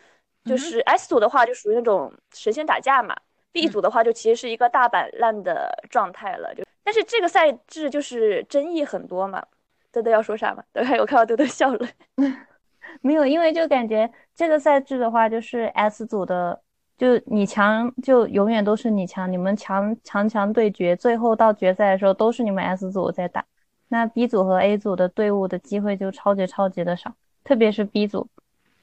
[0.46, 3.16] 就是 S 组的话，就属于那种神仙打架嘛。
[3.52, 6.54] B 组的话，就其实是一个大板烂的状态了。
[6.54, 9.44] 就但是这个赛制就是争议很多嘛。
[9.92, 10.64] 豆豆要说啥吗？
[10.72, 11.88] 德德有看到豆豆笑了。
[13.02, 16.62] 没有，因为就感觉这个赛制的话，就是 S 组的，
[16.98, 23.44] 就你强就永远都是你强，你们强强强对决，最后到决赛的时候都是你们 S 组在打。
[23.88, 28.28] 那 B 组和 A 组的队伍的机会就超级超级的少，特别是 B 组，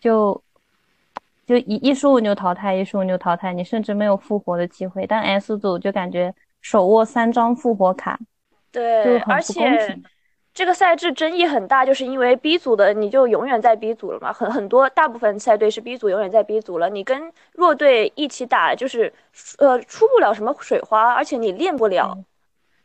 [0.00, 0.42] 就。
[1.44, 5.04] 就一一输你就淘汰，一输你就淘汰，你甚至没有复活的机会。
[5.04, 8.16] 但 S 组就感觉手握三张复活卡，
[8.70, 9.98] 对，而且
[10.54, 19.12] 这个赛制争议很大，就是因为 B 组的你就永远在 B 组了嘛，很很多大部分赛队是 B 组永远在 B 组了，你跟弱队一起打就是
[19.58, 22.16] 呃出不了什么水花，而且你练不了。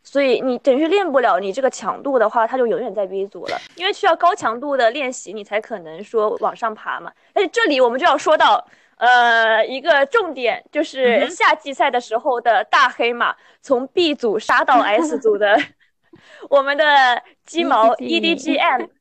[0.04, 7.12] 所以你等于练不了你这个强度的话，他就永远在 B 组了，因为需要高强度的练习，你才可能说往上爬嘛。
[7.34, 8.66] 但是这里我们就要说到，
[8.96, 15.60] 呃，一个重点就是夏季赛的时候的大黑马从 B 组杀到 S 组的，
[16.50, 16.84] 我们的
[17.44, 18.88] 鸡毛 EDGM。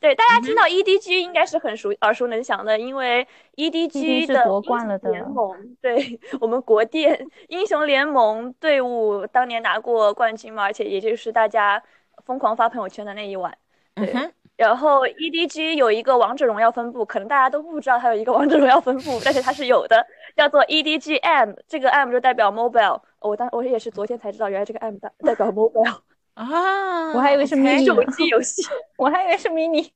[0.00, 3.26] 对，大家听到 EDG 应该是很熟耳熟能详的，因为
[3.56, 11.82] EDG 的夺冠了的联盟，对我们国电英雄联盟队伍当年拿过冠军嘛，而且也就是大家
[12.26, 13.56] 疯狂发朋友圈的那一晚。
[13.94, 14.12] 对，
[14.58, 20.06] 然后 EDG 有一个王者荣耀分部，可能大家都不知道它有一个王者荣耀分部，但是它是有的，
[20.36, 23.00] 叫做 EDGM，这个 M 就代表 mobile。
[23.20, 26.00] 我当我也是昨天才知道，原来这个 M 代代表 mobile。
[26.34, 28.62] 啊， 我还以为是 mini 手机游戏，
[28.96, 29.88] 我还以为是 mini，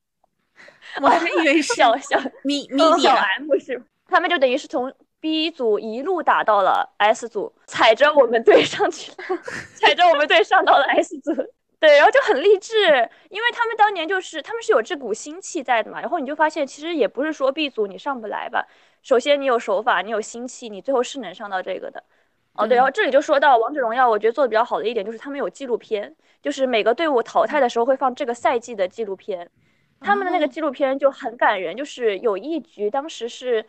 [1.03, 9.39] 我还以为是小小 mini 小 M 是，他们就等于是从 B 组一路打到了 S 组，踩着我们队上去了，
[9.75, 11.35] 踩着我们队上到了 S 组，
[11.81, 12.87] 对，然后就很励志，
[13.31, 18.65] 因为他们当年就是他们是有这股心气在的嘛，然后你就发现其实也不是说 B 组你上不来吧，
[19.03, 22.05] 首先你有手法，你有心气，你最后是能上到这个的。
[22.55, 29.51] 哦，对，然后这里就说到王者荣耀，我觉得做的比较好的一点就是他们有纪录片，就是每个队伍淘汰的时候会放这个赛季的纪录片，
[30.01, 33.65] 他们的那个纪录片就很感人，就是有一局当时是，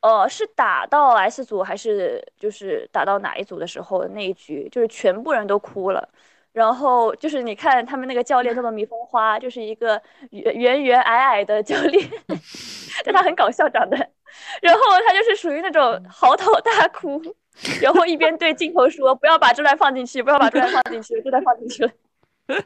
[0.00, 6.08] 呃，是打到 S 组还是就是打到哪一组的时候那一局，就是全部人都哭了，
[6.52, 12.08] 然后就是你看他们那个教练叫做蜜蜂花，就是一个圆圆圆矮矮的教练，
[13.04, 13.96] 但他很搞笑长得，
[14.62, 17.20] 然后他就是属于那种嚎啕大哭。
[17.82, 21.92] 然后一边对镜头说：“不要把这段放进去，不要把这段放进去，这段放进去了。”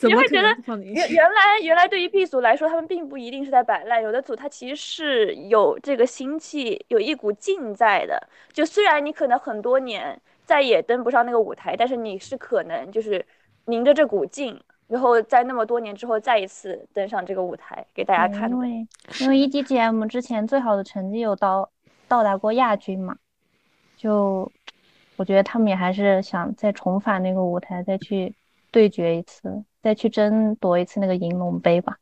[0.00, 0.48] 你会觉得
[0.82, 8.18] 原原来原来对于 B 组来说，他们并不一定是在摆烂，有的组他其实是有这个心气，有一股劲在的。
[8.52, 13.24] 就虽然你可能很多年再也登不上那个舞台，但是你是可能就是
[13.66, 18.50] 凝着这股劲，然后在那么多年之后再一次登上这个舞台给大家看。
[18.50, 18.86] 因为
[19.20, 21.70] 因为 EDGM 之前最好的成绩有到
[22.08, 23.14] 到达过亚军嘛。
[24.02, 24.50] 就
[25.14, 28.34] 我觉得他们也还是想再重返那个舞台，再去
[28.72, 31.96] 对决一次，再去争夺一次那个银龙杯吧。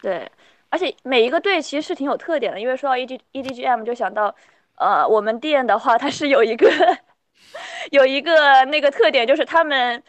[0.00, 0.30] 对，
[0.68, 4.32] 而且每一个队其实是挺有特点的，因为说到 E D E D G M 就想到，
[4.76, 6.70] 呃，我们店的话，它是有一个
[7.90, 10.00] 有一个那个特点，就是他们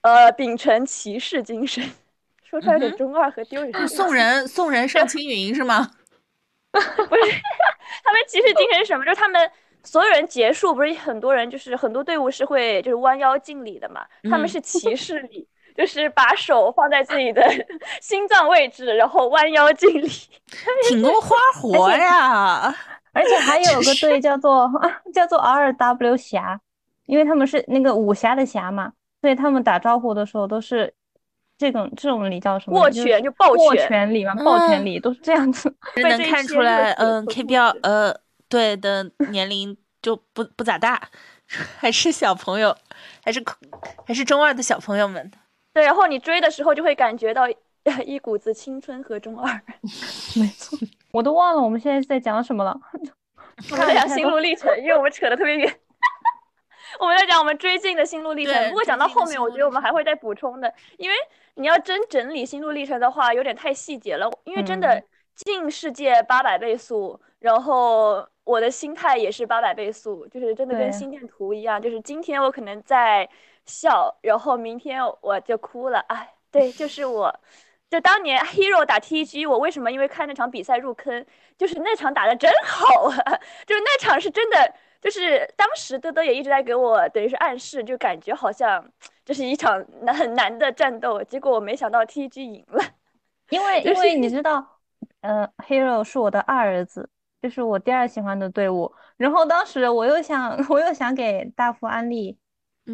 [0.00, 1.88] 呃秉承骑士精神，
[2.42, 3.86] 说出来有点中二和丢人。
[3.86, 5.88] 送人送人上青云是吗？
[6.72, 6.82] 不是，
[8.02, 9.04] 他们骑士精神是什么？
[9.04, 9.48] 就是他们。
[9.84, 14.04] 所有人结束，不是很多人，就是很多队伍是会就是弯腰敬礼的嘛？
[14.30, 17.42] 他们是骑士礼，就是把手放在自己的
[18.02, 20.08] 心脏位置，然后弯腰敬礼，
[20.88, 22.74] 挺多花活呀。
[23.12, 24.70] 而且还有个队叫做
[25.14, 26.60] 叫做 R W 侠，
[27.06, 30.92] 因为他们是那个武侠的侠嘛，所以他们打招呼的时候都是
[31.56, 32.78] 这种这种礼叫什么？
[32.78, 35.74] 握拳就抱拳礼嘛，抱拳礼都是这样子。
[35.96, 38.14] 能看出来，嗯，K B L 呃。
[38.48, 41.08] 对的年龄就不不咋大，
[41.78, 42.76] 还是小朋友，
[43.24, 43.42] 还是
[44.06, 45.30] 还是中二的小朋友们。
[45.72, 47.46] 对，然后你追的时候就会感觉到
[48.04, 49.60] 一 股子青春和中二。
[50.34, 50.78] 没错，
[51.12, 52.78] 我都忘了我们现在在讲什么了。
[53.70, 55.80] 我们在讲心路历程，因为我们扯得特别远。
[56.98, 58.68] 我们在讲我们追进的心路历程。
[58.68, 61.14] 不过讲到后面，我觉得我们还会再补充的，因为
[61.54, 64.28] 你要真整理心路历程的话，有点太细节了。
[64.44, 65.02] 因为真的
[65.34, 68.26] 进世界八百倍速，然后。
[68.48, 73.28] 我的心态也是八百倍速，就是真的跟心电图一样，就是今天我可能在
[73.66, 75.98] 笑，然后明天我就哭了。
[76.08, 77.40] 哎，对，就是我，
[77.90, 81.26] 就当年 Hero 打 TG，我为什么因为看那场比赛入坑？
[81.58, 88.82] 就是那场打的真好啊，就是那场是真的，就是当时多多也一直在给我等于是暗示，就感觉好像
[89.26, 92.82] 这是一场难很难的战斗，结果我没想到 TG 赢了，
[93.50, 94.78] 因为因为你知道，
[95.20, 97.10] 呃，Hero 是我的二儿子。
[97.40, 102.36] 这是我第二喜欢的队伍，然后当时我又想， 我又想给大福安利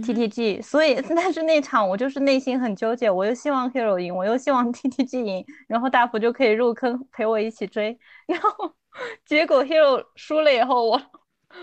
[0.03, 8.75] T T G，所以 但是那场我就是内心很纠结，我又希望 Hero 赢，我又希望 T T G 赢，然后大福就可以入坑陪我一起追，然后
[9.25, 11.01] 结果 Hero 输了以后，我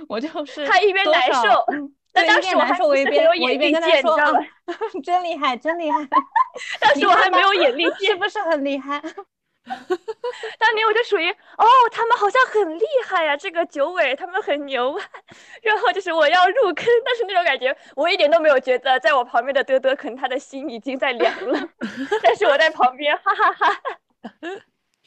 [0.07, 1.65] 我就是他一边难受，
[2.13, 4.17] 对，一边难受我一边我一边跟他说，
[5.03, 5.99] 真厉害，真厉害，
[6.79, 8.99] 但是我还没有眼力见，是不是很厉害？
[10.57, 15.05] 当年我就属于哦，他们好像很厉害呀，这个九尾他们很牛啊，
[15.61, 21.69] 然后就是我要入坑，但是那种感觉我一点都没有觉得，在我旁边的嘚嘚可能他的心已经在凉了，
[22.23, 23.81] 但是我在旁边哈哈哈。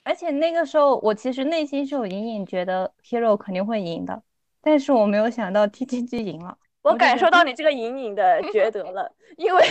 [0.05, 4.23] 而且那个时候我其实内心是有隐隐觉得 Hero 肯定会赢的，
[4.61, 9.65] 但是我没有想到 T T G 赢了，我感受到你这个隐隐的 觉得了，因为，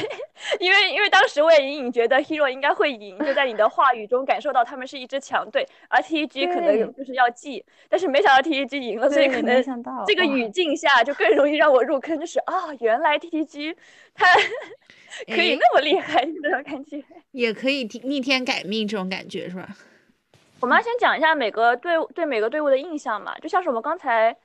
[0.59, 9.63] 因为，因为当时我也隐隐觉得 Hero 应该会赢，就在你的话语中感受到他们是一支强队，而 TEG 可能就是要记，但是没想到 TEG 赢了，所以可能
[10.07, 13.75] 这个语境下就更容易让我入坑，就是啊，原来 TEG
[14.15, 14.25] 他
[15.27, 16.99] 可以那么厉害，这种感觉，
[17.29, 19.69] 也可以逆天改命这种感觉是吧？
[20.61, 24.35] 我们要先讲一下每个队对每个队伍的印象嘛，就像是我们刚才。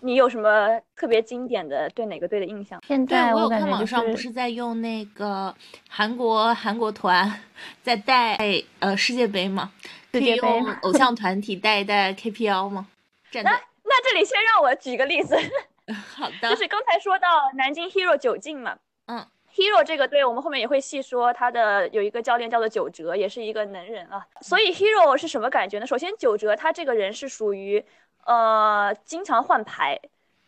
[0.00, 2.80] 你有什么特别经典的对哪个队的印象？
[2.86, 5.54] 现在我有看网上不是在用那个
[5.88, 7.40] 韩国韩国团
[7.82, 8.38] 在带
[8.78, 9.72] 呃世界杯吗？
[10.12, 12.86] 可以用偶像团体带一带 KPL 吗？
[13.32, 13.50] 那
[13.84, 15.36] 那这里先让我举个例子。
[16.14, 16.50] 好的。
[16.50, 18.76] 就是刚才说到南京 Hero 九进嘛。
[19.06, 19.26] 嗯。
[19.54, 24.26] Hero 这个队我们后面也会细说，他的有一个教练叫做九哲，也是一个能人啊。
[24.42, 25.86] 所以 Hero 是什么感觉呢？
[25.86, 27.84] 首先九哲他这个人是属于。
[28.26, 29.98] 呃，经常换牌，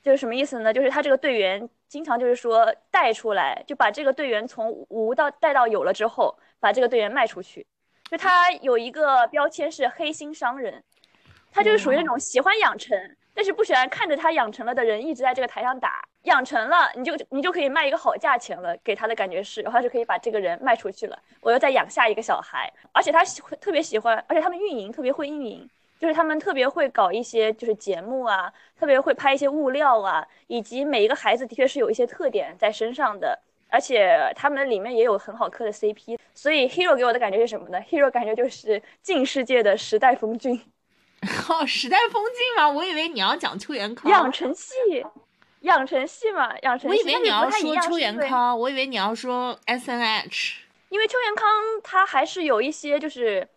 [0.02, 0.72] 就是什么意思呢？
[0.72, 7.66] 就是他这个队员经常就是说带出来，就把这个队员从无到带到有了之后，把这个队员卖出去。
[8.10, 10.82] 就他有一个标签是黑心商人，
[11.52, 16.02] 他就是属于那种喜欢养成，但是不喜欢看着他养成了的人一直在这个台上打。
[16.24, 21.18] 养成了，你就你就可以卖一个好价钱了，给他的感觉是，然后就可以把这个人卖出去了。
[21.40, 25.70] 我又再养下一个小孩，而且他喜特别喜欢，而且他们运营特别会运营。
[25.98, 33.36] 就是他们特别会搞一些就是节目啊，特别会拍一些物料啊，以及每一个孩子的确是有一些特点在身上的，
[33.68, 40.60] 而且他们里面也有很好磕的 CP，所以 Hero 给我的感觉是什么呢？Hero 感觉就是近世界的时代峰峻。
[41.48, 42.70] 哦，时代峰峻吗？
[42.70, 44.08] 我以为你要讲邱元康。
[44.08, 44.72] 养成系，
[45.62, 46.96] 养成系嘛，养成系。
[46.96, 50.58] 我以为你要说邱元康，我以为你要说 SNH，
[50.90, 51.48] 因为邱元康
[51.82, 53.48] 他还是有一些就是。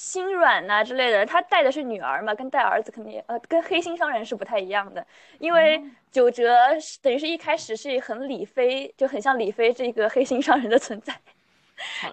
[0.00, 5.06] 心软呐之类的，他带的是女儿嘛，跟带儿子肯定呃，跟黑心商人是不太一样的。
[5.38, 5.78] 因为
[6.10, 6.56] 九哲
[7.02, 11.14] 等于是一开始是很李飞，就很像李飞这个黑心商人的存在，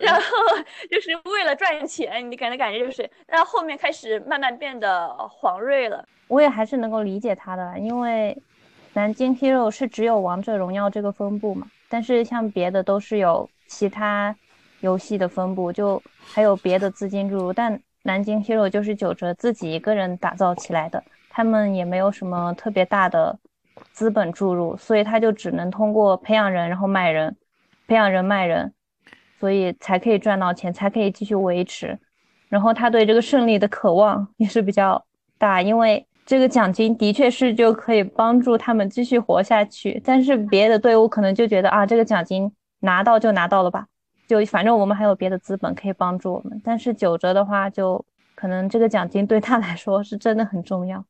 [0.01, 0.21] 然后
[0.91, 6.05] 就是为了赚钱，你感觉感觉就是，然后后面开始慢慢变得黄锐了。
[6.27, 8.38] 我也还是能够理解他的，因为
[8.95, 14.35] 南京 Hero 是只有王者荣耀这个分部嘛，但是像别的都是有其他。
[14.82, 23.38] 游戏的分布就还有别的资金注入，但南京 Hero 就是九哲自己一个人打造起来的，他们也没有什么特别大的
[23.91, 27.36] 资本注入，所以他就只能通过培养人，然后卖人，
[27.88, 28.73] 培养人卖人，
[29.39, 31.97] 所以才可以赚到钱，才可以继续维持。
[32.49, 35.03] 然后他对这个胜利的渴望也是比较
[35.38, 40.01] 大，因为这个奖金的确是就可以帮助他们继续活下去。
[40.05, 42.49] 但是别的队伍可能就觉得啊，这个奖金
[42.80, 43.88] 拿到就拿到了吧。
[44.28, 48.03] 就反正我们还有别的资本可以帮助我们，但是九折的话，就
[48.36, 51.03] 可能这个奖金对他来说是真的很重要，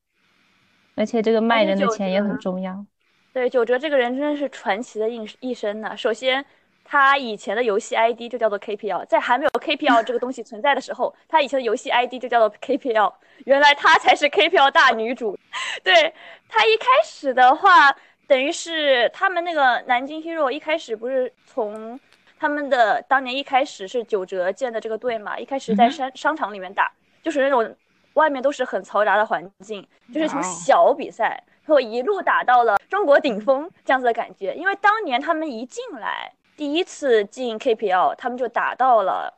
[0.95, 2.85] 而且这个卖人的钱也很重要。
[3.33, 5.97] 对，九折这个人真的是传奇的一一生呢。
[5.97, 6.45] 首先，
[6.85, 13.11] 他以前的游戏 ID 就叫做 KPL，在还没有 KPL 这个东西存在的时候，他以前的游戏 ID 就叫做 KPL。
[13.45, 15.37] 原来他才是 KPL 大女主。
[15.83, 16.13] 对
[16.47, 17.95] 他一开始的话，
[18.27, 21.99] 等于是他们那个南京 Hero 一开始不是从。
[22.39, 26.91] 他们的当年一开始是九折建的这个队嘛，一开始在商商场里面打，
[27.23, 27.75] 就是那种
[28.13, 34.53] 外面都是很嘈杂的环境，就是从小比赛，然后一路打到了中国顶峰这样子的感觉。
[34.55, 39.33] 因为当年他们一进来，第一次进 KPL，他们就打到了，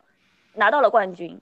[0.54, 1.40] 拿到了冠军，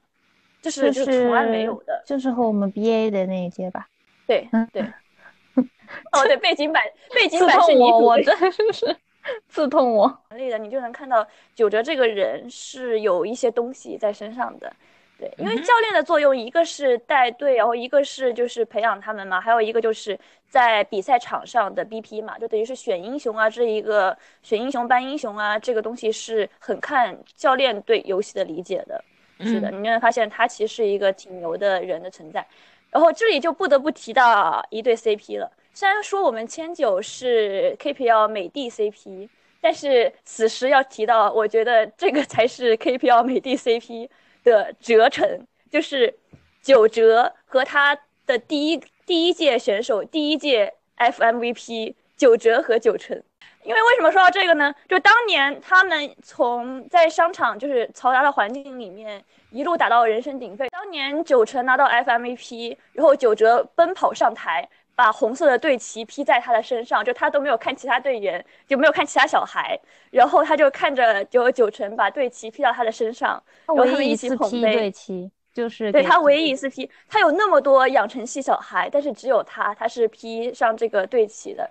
[0.62, 3.88] 这是就是从来没有的，就是和我们 BA 的那一届吧。
[4.26, 4.82] 对对，
[6.12, 6.82] 哦对，背景板
[7.14, 8.96] 背景板是你我真的是。
[9.48, 14.72] 刺痛我，力的你就能看到九哲这个人是有一些东西在身上的，
[15.18, 29.04] 对，因为教练的作用，一个是带队，然后一个是就是培养他们嘛，还有一个就是在比赛场上的 BP 嘛，就等于是选英雄啊，这一个选英雄搬英雄啊，这个东西是很看教练对游戏的理解的，
[29.40, 32.46] 是的，你就能发现他其实是一个挺牛的人的存在，
[32.90, 35.50] 然后这里就不得不提到一对 CP 了。
[35.78, 39.28] 虽然说我们千九是 KPL 美帝 CP，
[39.60, 44.08] 但是此时要提到，我觉得这个才是 KPL 美帝 CP
[44.42, 46.12] 的折成，就是
[46.60, 53.22] 九哲和他的第一第一届选手，第一届 FMVP 九哲和九成。
[53.62, 54.74] 因为为什么说到这个呢？
[54.88, 64.68] 就当年他们从在商场就是嘈杂的环境里面一路打到人声鼎沸，当年九成拿到 FMVP，然后九哲奔跑上台。
[64.98, 69.78] 把红色的队旗披在他的身上，就他都没有看其他队员，就没有看其他小孩，
[70.10, 74.74] 然后他就看着九九成把队旗披到他的身上，然后他们一起捧杯。
[74.74, 81.70] 队旗就是对他唯一一次披，他有那么多养成系小孩，但是只有他，他是披上这个队旗的。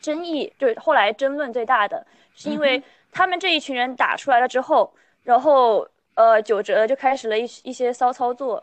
[0.00, 2.06] 争议，就是后来争论最大的，
[2.36, 4.94] 是因为他们这一群人打出来了之后，
[5.24, 8.62] 然后呃九哲就开始了一一些骚操作。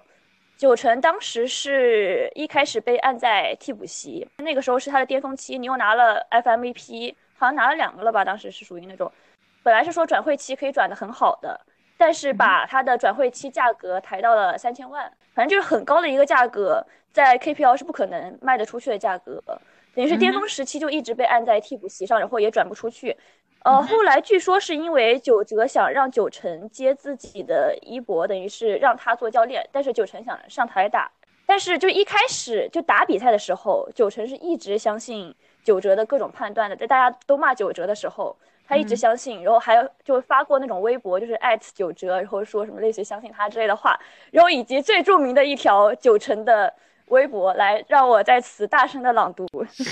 [0.58, 8.26] 九成当时是一开始被按在替补席，那个时候是他的巅峰期，你又拿了 FMVP，好像拿了两个了吧？
[8.26, 9.12] 当时是属于那种，
[9.62, 11.62] 本来是说转会期可以转的很好的，
[11.96, 16.84] 但是把他的转会期价格抬到了三千万，反正就是很高的一个价格，
[17.14, 19.40] 在 KPL 是不可能卖得出去的价格，
[19.94, 23.16] 等于是巅峰时期就一直被按在替补席上，然后也转不出去。
[23.68, 31.12] 呃，后来据说是因为九哲想让九成接自己的衣钵，等于是让他做教练，但是九成想上台打，
[31.46, 38.34] 但是就一开始就打比赛的时候，九成是一直相信九哲的各种判断的，在大家都骂九哲的时候，
[38.66, 44.00] 他一直相信，然后还有就发过那种微博，就是艾特九哲，然后说什么类似相信他之类的话，
[44.32, 46.74] 然后以及最著名的一条九成的。
[47.08, 49.46] 微博来让我在此大声的朗读，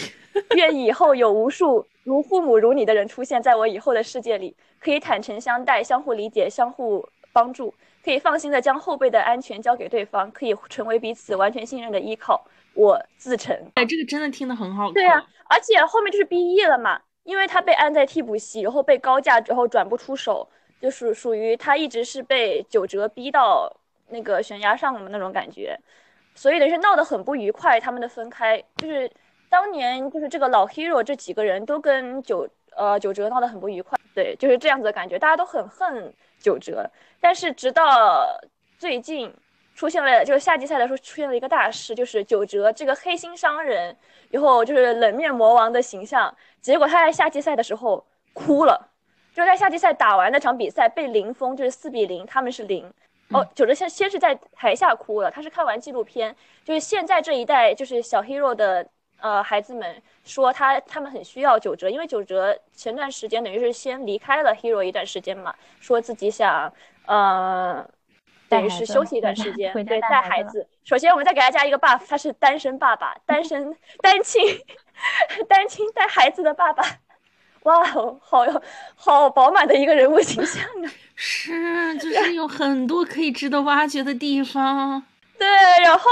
[0.55, 12.45] 愿以后有无数如父母如你的人出现在我以后的世界里，可以坦诚相待，相互理解，相互帮助，可以放心的将后辈的安全交给对方，可以成为彼此完全信任的依靠。
[12.73, 13.57] 我自成。
[13.75, 14.91] 哎，这个真的听得很好。
[14.91, 20.45] 对啊，而且后面就是 B E 了嘛，因为他被安在替补席，然后被高价之后转不出手，
[20.81, 23.73] 就是属于他一直是被九折逼到
[24.09, 25.79] 那个悬崖上的那种感觉。
[26.35, 29.09] 所以等于是闹得很不愉快，他们的分开就是
[29.49, 36.87] 当年就是这个老 hero 这几个人都跟九呃九哲闹得很不愉快，对，就是这样子的感觉，大家都很恨九哲。
[37.21, 38.27] 但是直到
[38.77, 39.33] 最近
[39.73, 43.95] 出现了，就是夏季赛的时候出现了一个大事，就是九哲这个黑心商人，
[44.29, 48.89] 以后就是冷面魔王的形象，结果他在夏季赛的时候哭了，
[49.33, 52.93] 就在夏季赛打完那场比赛被零封，就是四比零，他们是零。
[53.29, 58.87] 哦，九哲先先是在台下哭了，他是看完纪录片，就是现在这一代就是小 hero 的
[59.19, 66.71] 呃孩子们说他他们很需要九哲，因为九哲前段时间等于是先离开了 hero 一段时间嘛，说自己想
[67.07, 67.83] 呃
[68.47, 70.67] 等于是休息一段时间，对带孩子。
[70.83, 74.43] 首先我们再给他加一个 buff，他是单身爸爸，单身 单亲
[75.49, 76.83] 单亲带孩子的爸爸。
[77.65, 77.83] 哇，
[78.21, 78.61] 好有
[78.95, 80.85] 好饱满的一个人物形象啊！
[81.15, 85.01] 是，就是有很多可以值得挖掘的地方。
[85.39, 85.47] 对，
[85.83, 86.09] 然后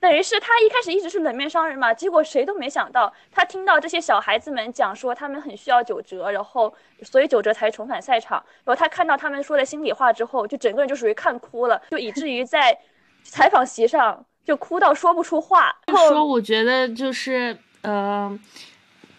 [0.00, 8.42] 等于是他一开始一直是冷面商人嘛，结果谁都没想到，他听到这些小孩子们讲说他们很需要九哲，然后所以九哲才重返赛场。
[8.64, 12.76] 然后他看到他们说的心里话之后，就整个人就属于看哭了，就以至于在
[13.22, 15.72] 采访席上就哭到说不出话。
[16.08, 18.36] 说，我觉得就是呃。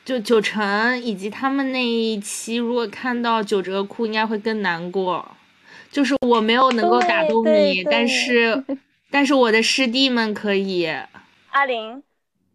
[0.07, 5.35] 就九成以及他们那一期，如果看到九折哭，应该会更难过。
[5.91, 8.63] 就是我没有能够打动你，但是，
[9.11, 10.89] 但是我的师弟们可以。
[11.49, 12.01] 阿玲，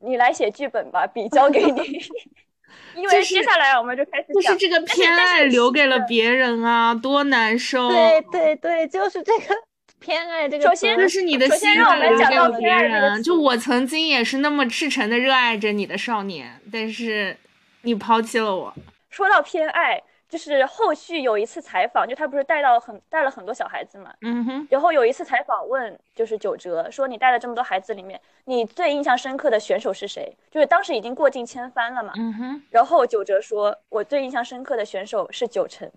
[0.00, 2.02] 你来写剧本吧，笔交给你。
[2.96, 7.90] 因为接下来我们就开始就是这个偏爱留给了别人啊，多难受。
[7.90, 9.54] 对对对，就是这个
[10.00, 10.64] 偏爱这个。
[10.64, 11.84] 首先，这是你的心留
[12.30, 13.22] 给了别人。
[13.22, 17.36] 就我曾经也是那么赤诚的热爱着你的少年，但是。
[17.82, 18.72] 你抛弃了我。
[19.10, 24.66] 说到偏爱，就是后续有一次采访，就他不是带到很带了很多小孩子嘛，嗯哼。
[24.70, 30.34] 然后有一次采访问，就是九哲说你带了这么多孩子里面，你最印象深刻的选手是谁？
[30.50, 32.62] 就是当时已经过境千帆了嘛，嗯哼。
[32.70, 35.90] 然后九哲说，我最印象深刻的选手是九成，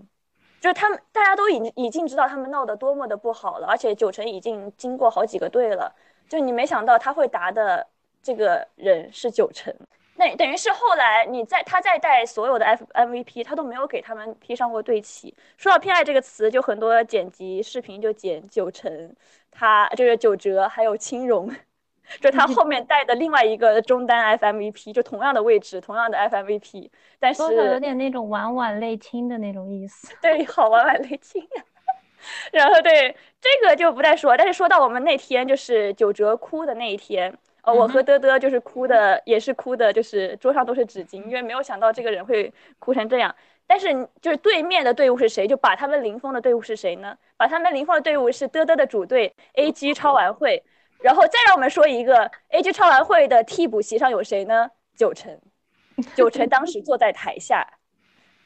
[0.59, 5.95] 就是他们大家都已经已经知道他们闹得多么的不好了，而且九成已经经过好几个队了，
[6.27, 7.88] 就你没想到他会答的
[8.21, 9.73] 这个人是九成。
[10.18, 15.36] 那等于是后来你在他再带所有的 F MVP，他都没有给他们披上过队旗。
[15.57, 19.13] 说到偏爱这个词，就很多剪辑视频就剪九成，
[19.51, 21.53] 他就是九哲还有青荣，
[22.22, 26.89] 就他后面带的另外一个中单 F MVP，就同样的位置，同样的 F MVP，
[27.20, 30.16] 但是有点那种晚晚泪亲的那种意思。
[30.22, 31.45] 对，好晚晚泪亲。
[32.53, 37.38] 然后对这个就不再说，但是说到我们那天就是九哲哭的那一天。
[37.66, 43.36] 哦，我和嘚嘚就是哭的，也是哭的，就是桌上都是纸巾，因为没有想到这个人会哭成这样。
[43.68, 43.88] 但是
[44.22, 45.47] 就是对面的队伍是谁？
[45.47, 47.18] 就把他们零封的队伍是谁呢？
[47.36, 50.63] 把他们零封的队伍是嘚嘚的主队 A G 超玩会。
[51.01, 54.70] 然后再让我们说一个 A G 超玩会的替补席上有谁呢？
[54.95, 55.38] 九成，
[56.16, 57.68] 九成当时坐在台下，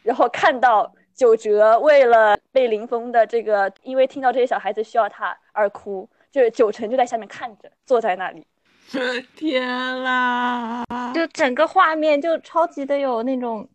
[0.02, 8.48] 然后看到九哲为了被零封的这个，因为听到这些小孩子需要他而哭，就是九成就在下面看着，坐在那里。
[9.36, 10.84] 天啦！
[11.14, 13.68] 就整个画面就超级的有那种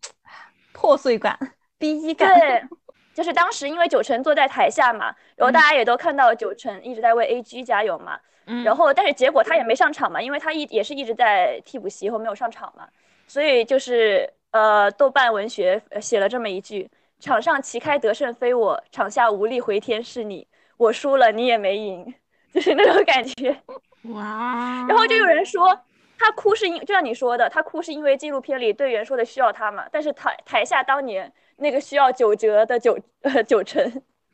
[0.73, 1.39] 破碎感、
[1.79, 2.39] 逼急感。
[2.39, 2.63] 对，
[3.15, 8.19] 就是当时因为九成坐在台下嘛，然后大家也都看到九成一直在为 AG 加油嘛。
[8.47, 8.65] 嗯。
[8.65, 12.89] 然后，但是结果他也没上场嘛，因为他一也是一直在替补席后没有上场嘛，
[13.27, 16.91] 所以就是呃，豆瓣文学写了这么一句
[17.21, 20.47] ：“场上旗开得胜非我，场下无力回天是你。
[20.77, 22.15] 我输了，你也没赢，
[22.53, 23.57] 就是那种感觉。”
[24.05, 24.85] 哇！
[24.89, 25.81] 然后就有人说
[26.19, 29.85] 他哭是因，就像你说的，他哭是因为纪录片里队员说的需要他嘛。
[29.91, 33.83] 但是台台下当年那个需要九折的九呃九成，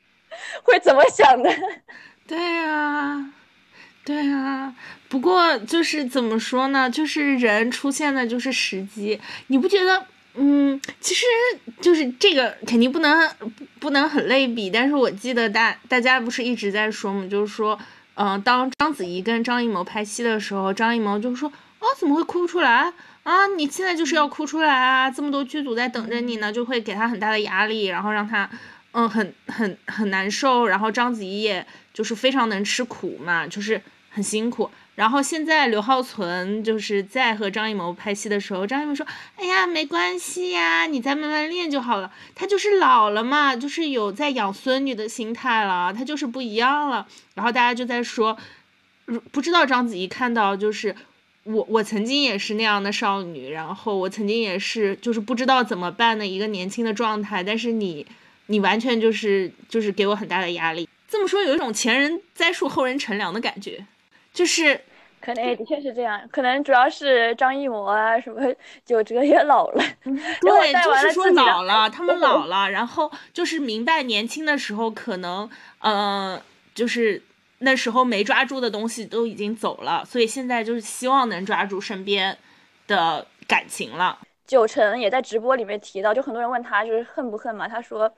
[0.64, 1.50] 会怎么想的？
[2.26, 3.32] 对啊，
[4.04, 4.74] 对啊。
[5.08, 6.90] 不过就是怎么说呢？
[6.90, 10.06] 就是人出现的就是时机，你不觉得？
[10.34, 11.24] 嗯，其实
[11.80, 13.28] 就是这个肯定不能
[13.78, 14.68] 不能很类比。
[14.70, 17.78] 但是我记得大大家不是一直在说嘛，就是说。
[18.14, 21.48] 嗯，当章子怡跟张艺谋拍戏的时候，张艺谋就说
[21.80, 22.92] ：“哦，怎么会哭不出来
[23.22, 23.46] 啊？
[23.56, 25.10] 你现在就是要哭出来啊！
[25.10, 28.48] 这么多剧组在等着你呢，就会给他很大的压力，然后让他，
[28.92, 30.66] 嗯，很很很难受。
[30.66, 33.80] 然后章子怡也就是非常能吃苦嘛，就是
[34.10, 47.06] 很辛苦。”然后现在刘浩存就是在和张艺谋拍戏的时候，张艺谋说：“哎呀，没关系呀，你再慢慢练就好了。”他就是老了嘛，就是有在养孙女的心态了，他就是不一样了。
[47.34, 48.36] 然后大家就在说，
[49.32, 50.94] 不知道章子怡看到就是
[51.44, 58.06] 我，我曾经也是那样的少女，然后我曾经也是就是不知道怎么办的一个年轻的状态，但是你，
[58.46, 60.86] 你完全就是就是给我很大的压力。
[61.08, 63.84] 这么说有一种前人栽树后人乘凉的感觉，
[64.40, 64.80] 就是。
[65.22, 68.40] 可能也的确是这样，可能主要是张艺谋啊，什么
[68.86, 75.46] 九哲也老了， 对，就是说老了，他们老了，然后就是明白年轻的时候可能，
[75.80, 76.42] 呃，
[76.74, 77.22] 就是
[77.58, 82.38] 那时候没抓住的东西都已经走了，所以现在就是希望能抓住身边
[82.86, 84.18] 的感情了。
[84.46, 88.10] 九成也在直播里面提到，就很多人问他就是恨不恨嘛，他说，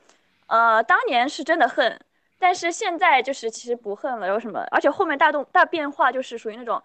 [0.46, 1.98] 呃，当年是真的恨。
[2.43, 4.66] 但是现在就是其实不恨了，有什么？
[4.72, 6.82] 而且后面大动大变化就是属于那种，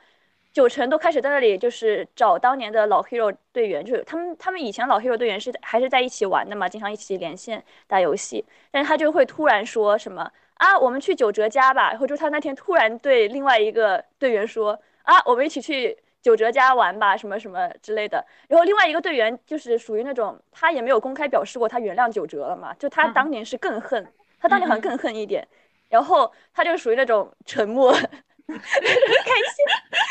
[0.54, 8.46] 九成都开始在那里就是找当年的老 hero 队员，就是他们他们以前老 hero 队员是还是在一起玩的嘛，经常一起连线打游戏。
[8.70, 11.90] 但是他就会突然说什么啊，我们去九哲家吧。
[11.90, 18.24] 然后就他那天突然对另外一个队员说啊，我们一起去九哲家玩吧，什么什么之类的。
[18.48, 24.08] 然后另外一个队员就是属于那种他也没有公开表示过他原谅九哲了嘛，就他当年是更恨。
[24.48, 25.46] 他当年好像更恨一点，
[25.90, 29.66] 然后他就属于那种沉默， 开心。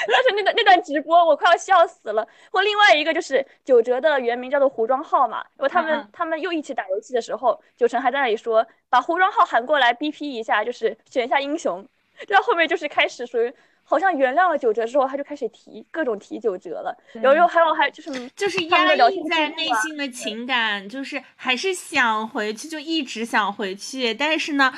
[0.09, 2.27] 但是那段那段直播我快要笑死了。
[2.51, 11.87] 或另外一个就是九哲的原名叫做胡庄浩嘛，然后他们他们又一起打游戏的时候，九成还在那里说把胡庄浩喊过来 BP 一下，就是选一下英雄。
[12.29, 13.53] 然后后面就是开始属于。
[13.89, 16.95] 好像原谅了九哲之后，他就开始提各种提九哲了。
[17.23, 24.13] 然后还有还就是就是压抑在内心的情感，就是还是想回去，就一直想回去。
[24.13, 24.75] 但是呢，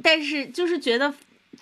[0.00, 1.12] 但是就是觉得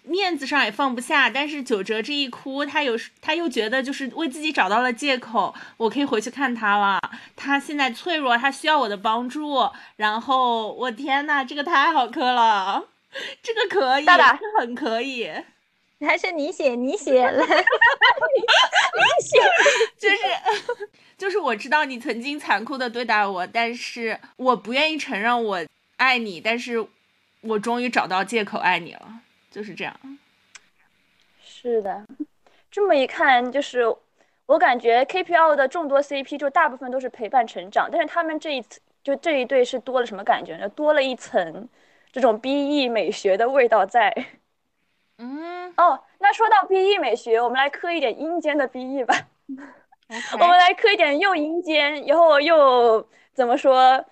[0.04, 1.30] 面子上也放不下。
[1.30, 7.00] 但是九哲这一哭，他有他又觉得就是为自己找到了借口，我可以回去看他了。
[7.34, 9.66] 他现在脆弱，他需要我的帮助。
[9.96, 12.84] 然后我天呐，这个太好磕了，
[13.42, 14.06] 这个可以，
[14.60, 15.30] 很可以。
[16.04, 19.38] 还是你写，你写 了，你写，
[19.98, 20.16] 就是
[21.16, 25.64] 就是我知道你曾经残酷的对待我，但是我不愿意承认我
[25.96, 26.84] 爱你，但是
[27.42, 29.94] 我终于找到借口爱你了，就是这样。
[31.44, 32.04] 是的，
[32.70, 33.84] 这么一看，就是
[34.46, 40.68] 我感觉 KPL 的众多 CP 就大部分都是陪伴成长，但是他们这一次就这一对是多了什么感觉呢？
[40.70, 41.68] 多了一层
[42.10, 44.12] 这种 BE 美学的味道在。
[45.18, 49.14] 嗯哦，那说到 BE 美学，我们来磕一点阴间的 BE 吧。
[50.32, 54.04] 我们来磕一点又阴间，然后又怎么说？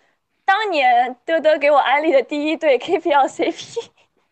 [0.44, 3.90] 当年德德给我安利的第一对 KPL CP，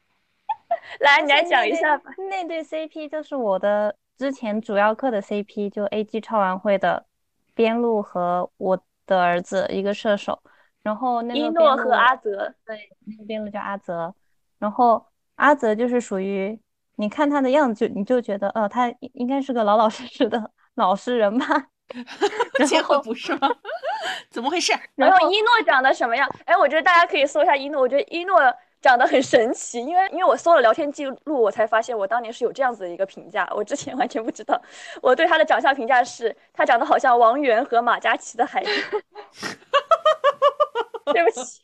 [1.01, 2.11] 来，你来讲一下吧。
[2.31, 7.05] 那对 CP 就是我的之前主要课的 CP，就 AG 超玩会的
[7.55, 10.41] 边路和我的儿子一个射手，
[10.83, 14.15] 然后那个一诺和阿泽，对，那个边路叫阿泽，
[14.59, 15.07] 然后
[15.39, 16.61] 阿泽就是属于。
[17.01, 21.47] 你看他的样子，就你就觉得，呃，他应该是个老老实实的老实人吧？
[22.67, 23.49] 结果不是吗？
[24.31, 24.73] 怎么回事？
[24.97, 26.29] 然后一诺长得什么样？
[26.45, 27.81] 哎，我觉得大家可以搜一下一诺。
[27.81, 28.41] 我觉得一诺
[28.81, 34.61] 长得很神奇，因为因为我搜了聊天记录，我才发现我当年是有这样子的一个评价，我之前完全不知道。
[35.01, 38.71] 我对他的长相评价是，他长得好像王源和马嘉祺的孩子。
[41.15, 41.63] 对不起。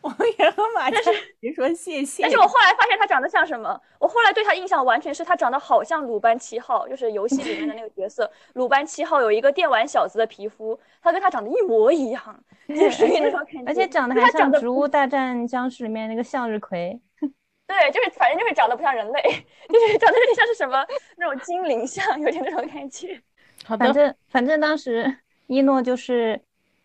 [0.00, 0.98] 王源和马嘉
[1.40, 2.22] 祺说谢谢。
[2.22, 3.80] 但是我后来发现他长得像什么？
[3.98, 8.30] 我后来对他印象完全是他长得好像鲁班七号，就是游戏里面的那个角色。
[8.54, 13.64] 鲁班七号有一个电玩小子的皮肤，他跟他长得一模一样，就是那种感觉。
[13.66, 17.00] 而且长得还像《植物大战僵尸》里面那个向日葵。
[17.66, 20.86] 对，就是反正就是长得不像人类，就是长得有点像是什么
[21.16, 23.20] 那种精灵像，有点那种感觉
[23.64, 23.76] 好。
[23.76, 25.12] 反正反正当时
[25.48, 26.40] 一诺就是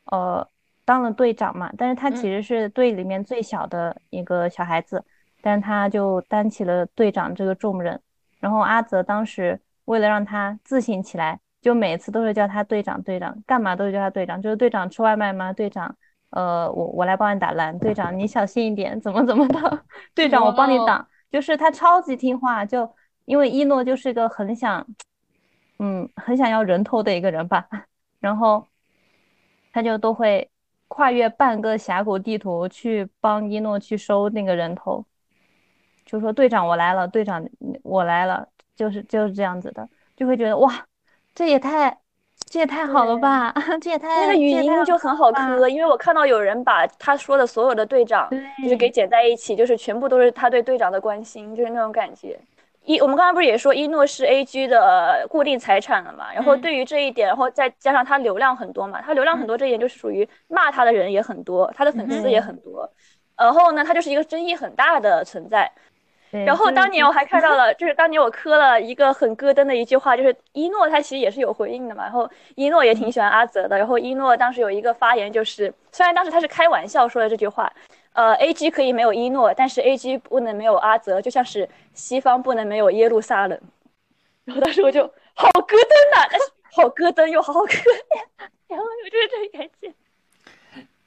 [0.05, 0.47] 呃
[0.85, 5.03] 当了队长嘛，但是他其实是队里面最小的一个小孩子，
[5.41, 7.99] 但是他就担起了队长这个重任。
[8.39, 15.53] 然后阿泽当时为了让他自信起来，就每次都是叫他队长队长，干嘛都是叫他队长，就是队长吃外卖吗？
[15.53, 15.95] 队长。
[16.31, 19.83] 呃，我我来帮你打蓝队长，你小心一点，怎么怎么的，
[20.15, 22.89] 队长我帮你挡，就是他超级听话，就
[23.25, 24.87] 因为一诺就是一个很想，
[25.79, 27.67] 嗯，很想要人头的一个人吧，
[28.21, 28.65] 然后
[29.73, 30.49] 他就都会
[30.93, 35.05] 跨越半个峡谷地图去帮一诺去收那个人头，
[36.05, 37.41] 就说队长我来了，队长
[37.81, 39.87] 我来了，就是就是这样子的，
[40.17, 40.85] 就会觉得哇，
[41.33, 41.97] 这也太。
[42.49, 43.53] 这也太好了吧！
[43.79, 48.29] 这也太那个语音就很好磕，因为我看到有人把他说的所有的队长，
[48.61, 52.37] 就是给剪在一起，就是全部都是他对队长的关心，就是那种感觉。
[52.85, 56.33] 一我们刚才不是也说一诺是 A G 的固定财产了嘛？
[56.33, 62.89] 然后对于这一点，然后再加上他流量很多嘛，他流量很多这一点就是属于骂他的人也很多，他的粉丝也很多。
[63.37, 65.71] 然后呢，他就是一个争议很大的存在。
[66.45, 72.03] 然后当年我还看到了， 就是当年我磕了一个很咯噔的一句话，就是一诺他其实也是有回应的嘛。
[72.03, 73.77] 然后一诺也挺喜欢阿泽的。
[73.77, 77.71] 然后一诺当时有一个发言，就是虽然当时他是开玩笑说的这句话，
[78.13, 83.59] 呃，A G 可以没有一诺，但是 A G 不能没有阿泽，就像是西方不能没有耶路撒冷。
[84.45, 85.01] 然后当时我就
[85.33, 88.01] 好咯噔呐，但是好咯噔又好可怜，
[88.67, 89.93] 然后我就是这个感觉。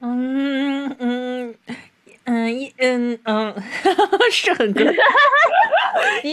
[0.01, 1.55] 嗯嗯。
[2.27, 3.55] 嗯一嗯嗯，
[4.33, 4.97] 是很咯噔，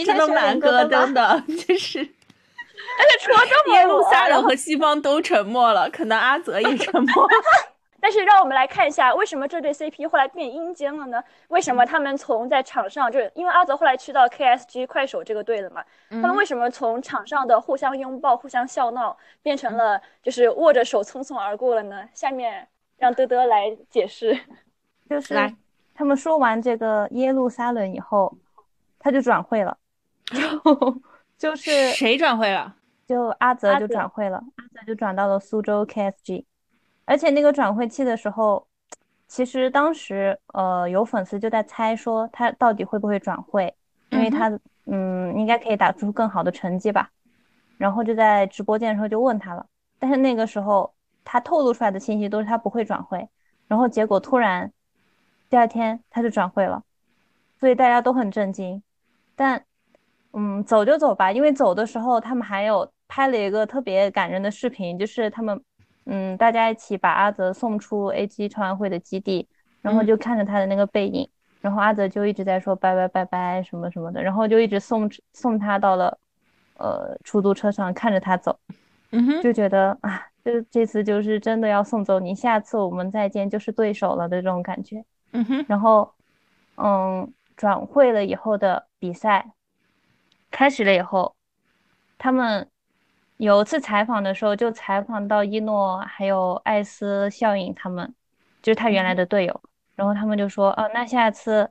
[0.06, 7.28] 真的蛮咯噔的， 就是，而且除了中耶路撒冷和西方都沉默了，可能阿泽也沉默。
[8.02, 11.22] 但是让我们来看一下，为什么这对 CP 后来变阴间了呢？
[11.46, 15.84] 为什么他们从在场上，就是因为阿泽后来去到 KSG 快手这个队了嘛？
[16.10, 22.08] 他们为什么从场上的互相拥抱、互相笑闹，变成了就是握着手匆匆而过了呢？
[22.12, 22.66] 下面
[22.98, 24.36] 让德德来解释，
[25.08, 25.54] 就是来。
[25.94, 28.36] 他们说完这个耶路撒冷以后，
[28.98, 29.78] 他就转会了，
[31.38, 32.74] 就是谁转会了？
[33.06, 36.44] 就阿泽就转会了，阿泽就转到了苏州 KSG，
[37.04, 38.66] 而且那个转会期的时候，
[39.28, 43.74] 其实当时呃有粉丝就在猜说他到底会不会转会，
[44.10, 44.50] 因为他
[44.86, 47.10] 嗯应该可以打出更好的成绩吧，
[47.78, 49.66] 然后就在直播间的时候就问他了，
[49.98, 50.92] 但是那个时候
[51.24, 53.28] 他透露出来的信息都是他不会转会，
[53.66, 54.72] 然后结果突然。
[55.50, 56.82] 第二天他就转会了，
[57.60, 58.82] 所以大家都很震惊。
[59.36, 59.62] 但，
[60.32, 65.62] 嗯，走就走吧，因为走的时候他们还有拍了一个特别感人的视频，就是他们，
[66.04, 69.48] 嗯，大家一起把阿泽送出 A G 超玩会的基地，
[69.80, 71.28] 然后就看着他的那个背影，
[71.60, 76.18] 然后阿泽就一直在说拜拜拜拜什么什么的，然后就一直送送他到了，
[76.78, 78.58] 呃，出租车上看着他走，
[79.10, 85.04] 嗯哼，就觉得啊，这这次就是真的要送走你，下次我们再见就是对手了的这种感觉。
[85.32, 86.12] 嗯哼，然后，
[86.76, 89.52] 嗯，转会了以后的比赛
[90.50, 91.36] 开始了以后，
[92.18, 92.68] 他们
[93.42, 98.14] 有次采访的时候就采访到一诺还有艾斯效应他们，
[98.62, 99.60] 就是他原来的队友，
[99.96, 101.68] 然后他们就说，哦，那下次，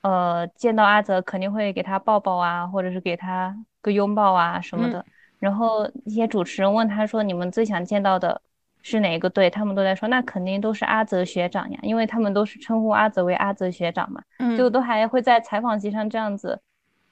[0.00, 5.06] 呃，见到阿泽肯定会给他抱抱啊，或者是给他个拥抱啊什么的。
[5.38, 8.42] 然后一些主持人问他说，你们最想见到的？
[8.82, 9.48] 是哪个队？
[9.48, 14.20] 他们都在说，那肯定都是阿泽学长呀，因为他们都是称呼阿泽为阿泽学长嘛，
[14.56, 16.60] 就都还会在采访席上这样子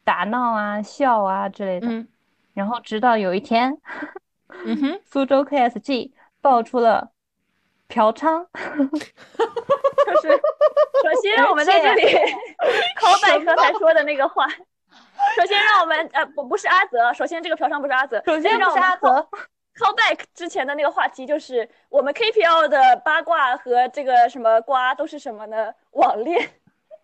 [0.02, 1.86] 打闹啊、笑啊之类的。
[2.54, 3.76] 然后直到有一天，
[4.64, 7.10] 嗯哼，苏州 KSG 爆出了
[7.88, 12.02] 嫖娼， 就是首先我们在这里
[12.96, 19.28] 考百科才说的那个话，首先让我们呃不不是阿泽，首先这个嫖娼不是阿泽，首先不是阿泽。
[19.76, 25.74] Call back 之前的那个话题就是我们 KPL 的八卦和这个什么瓜都是什么呢？
[25.90, 26.48] 网恋。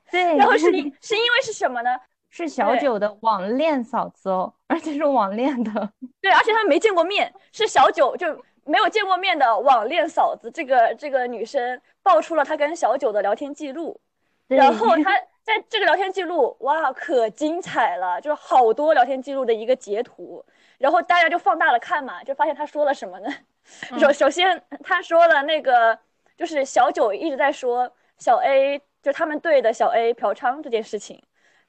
[0.08, 0.66] 对，然后是
[1.00, 1.90] 是因为是什么呢？
[2.30, 5.92] 是小九的网恋嫂子哦，而且是网恋的。
[6.22, 8.26] 对，而且他们没见过面，是小九就
[8.64, 10.50] 没有见过面的网恋嫂子。
[10.50, 14.00] 这个这个女生爆出了她跟小九的聊天记录，
[14.46, 15.12] 然后她
[15.42, 20.44] 在这个聊天记录，哇，可精彩了，就是好多聊天记录的一个截图。
[20.78, 23.28] 然后大家就放大了看嘛，就发现他说了什么呢？
[23.98, 25.98] 首首先他说了那个，
[26.36, 31.20] 就是小九一直在说小 A，就他们队的小 A 嫖娼这件事情。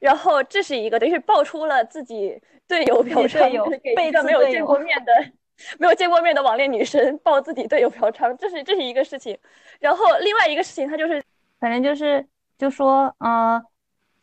[0.02, 2.38] 然后这是一个，等于是爆出了自己
[2.68, 5.14] 队友嫖娼，被一个没有见过面的、
[5.80, 9.38] 没有见过面的网恋女生爆自己队友嫖娼，这是这是一个事情。
[9.80, 11.24] 然后另外一个事情，他就是，
[11.62, 12.28] 反正就是
[12.58, 13.66] 就说，嗯，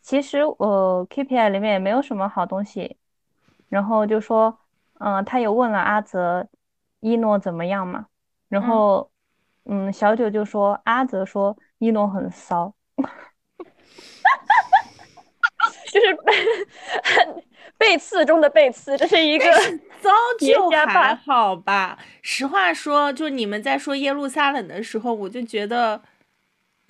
[0.02, 2.98] 其实我 KPI 里面也没有什么好东西，
[3.70, 4.58] 然后就说。
[5.00, 6.48] 嗯，他也问了阿泽，
[6.98, 8.06] 一诺怎么样嘛？
[8.48, 9.08] 然后，
[9.66, 12.74] 嗯，小九就说阿泽说一诺很骚，
[15.90, 16.16] 就是
[17.78, 19.44] 背刺中的背刺，这是一个
[20.00, 20.10] 骚
[20.40, 21.98] 就还好吧。
[22.22, 26.00] 实话说，就你们在说耶路撒冷的时候，我就觉得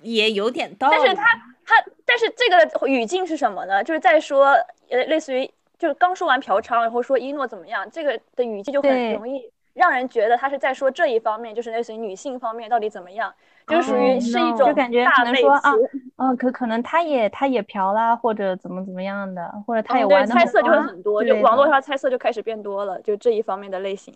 [0.01, 0.97] 也有点道理。
[0.97, 1.23] 但是他
[1.65, 1.75] 他，
[2.05, 3.83] 但是这个语境是什么呢？
[3.83, 4.47] 就是在说，
[4.89, 5.45] 呃，类似于
[5.77, 13.33] 就是刚说完嫖娼，然后说一诺怎么样，这个的语境就很容易让人觉得他是在说这一方面，就是类似于女性方面到底怎么样。
[13.69, 15.71] 就属于是一种就感觉可能说啊，
[16.17, 24.13] 嗯，可可能他也他也嫖啦，或者怎么怎么样的，或者他也玩的猜测就会很多，就网络上猜测就开始变多了，就这一方面的类型。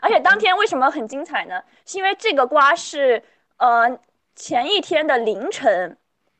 [0.00, 1.62] 而且当天为什么很精彩呢？
[1.84, 3.22] 是因为这个瓜是
[3.58, 3.98] 呃
[4.34, 5.96] 前一天的凌晨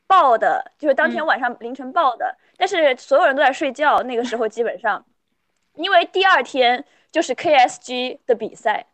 [0.08, 5.04] 爆的，就是当天晚上凌晨爆的，但是所有人都在睡觉，那个时候基本上，
[5.74, 8.86] 因为第二天就是 KSG 的比赛。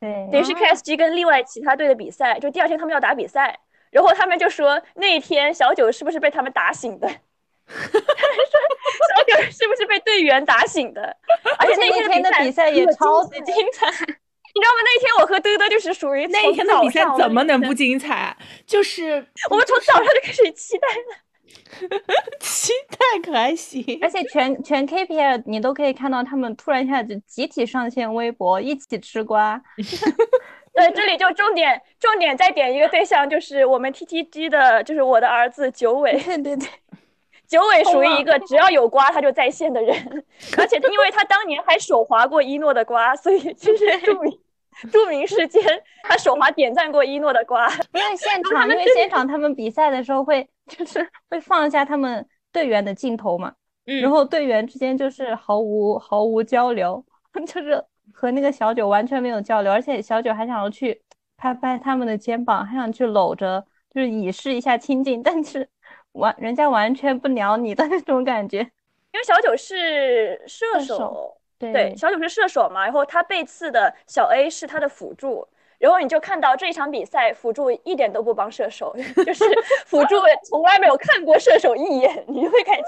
[0.00, 3.58] 对，等于是 KSG 跟另外其他队的比赛，就第二天他们要打比赛，
[3.90, 7.08] 然后他们就说那一天小九是不是被他们打醒的？
[7.68, 11.16] 小九是不是被队员打醒的？
[11.58, 14.82] 而且那天的比赛也超级精彩，你知道吗？
[14.84, 18.36] 那天我和嘚嘚就是属于那一天的比赛怎么能不精彩？
[18.66, 21.27] 就是我们从早上就开始期待了。
[22.40, 29.60] 期待可还行，而且全全 KPL 你都可以看到他们突然一下子集体上线微博，一起吃瓜。
[30.74, 36.12] 对，这里就重点重点再点一个对象，就是我们 TTG 的，就是我的儿子九尾。
[36.20, 36.68] 对对对，
[37.48, 40.24] 九尾属于一个只要有瓜他就在线的人，
[40.56, 44.38] 而且因为他当年还手滑过一诺的瓜，所以就是著名。
[44.92, 45.62] 著名事件，
[46.04, 47.68] 他手滑点赞过一诺的瓜。
[47.92, 53.52] 因为现场，因为现场他们比赛的时候会 就是会放一下他们队员的镜头嘛，
[53.84, 57.04] 然后队员之间就是毫无毫无交流，
[57.46, 61.02] 就是和那个小九完全没有交流，而且小九还想要去
[61.36, 65.68] 拍拍他们的肩膀，还想去搂着，就是以示一下亲近，但是
[66.12, 71.37] 完人家完全不鸟你的那种感觉，因为小九是射手。
[71.58, 75.48] 对，小九是射手嘛，然后他背刺的小 A 是他的辅助，
[75.78, 78.94] 然后你就看到这一场比赛，辅助一点都不帮射手，
[79.26, 79.44] 就是
[79.86, 82.84] 辅助从来没有看过射手一眼，你就会感觉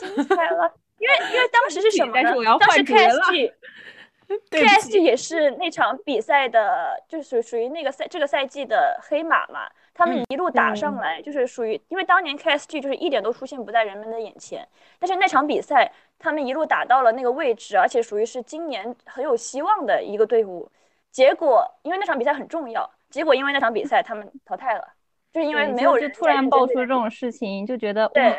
[0.00, 0.74] 精彩了。
[0.98, 2.32] 因为因为当时是什么呢？
[2.58, 9.68] 当时 KSG，KSG 也是那场比赛的，就是属于那个赛这个赛季的黑马嘛。
[9.94, 14.66] 他们一路打上来，就是属于，因为当年 KSG 就是一点都出现不在人们的眼前，
[14.98, 20.70] 但是那场比赛他们一路打到了那个位置，而且属于是今年很有希望的一个队伍。
[21.10, 24.88] 结果因为那场比赛很重要，结果因为那场比赛他们淘汰了，
[25.30, 28.34] 就是因为没有人突然爆出这种事情，就觉得对，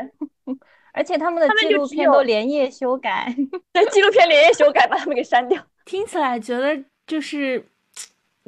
[0.92, 3.32] 而且他们的纪录片都连夜修改，
[3.72, 7.64] 对，纪录片连夜修改把他们给删掉，听起来觉得就是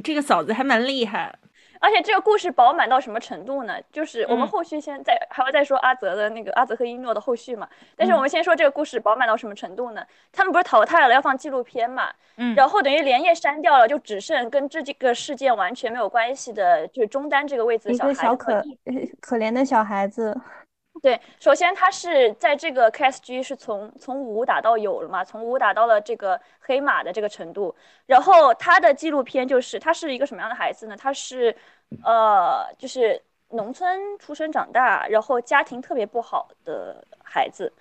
[0.03, 1.37] 这个嫂子还蛮厉害。
[1.80, 3.76] 而且这个故事饱满到什么程度呢？
[3.91, 7.67] 就是我们后续先再还要再说阿泽的那个阿泽和一诺的后续嘛。
[7.95, 10.05] 但是我们先说这个故事饱满到什么程度呢？
[10.32, 12.11] 他们不是淘汰了要放纪录片嘛？
[12.38, 12.55] 嗯。
[12.55, 18.21] 然后等于连夜删掉了，就只剩跟这几个事件完全没有关系的，就是中单这个位置的小孩子。
[18.21, 18.63] 小可
[19.21, 20.36] 可怜的小孩子。
[21.05, 27.75] 对，首先他是在这个 KSG 是从从无打到有了嘛，从无打到了这个黑马的这个程度。
[28.07, 30.97] 然后他的纪录片就是他是一个什么样的孩子呢？
[30.97, 31.55] 他是，
[32.03, 37.71] 呃，就是农村出生长大，然后家庭特别不好的孩子。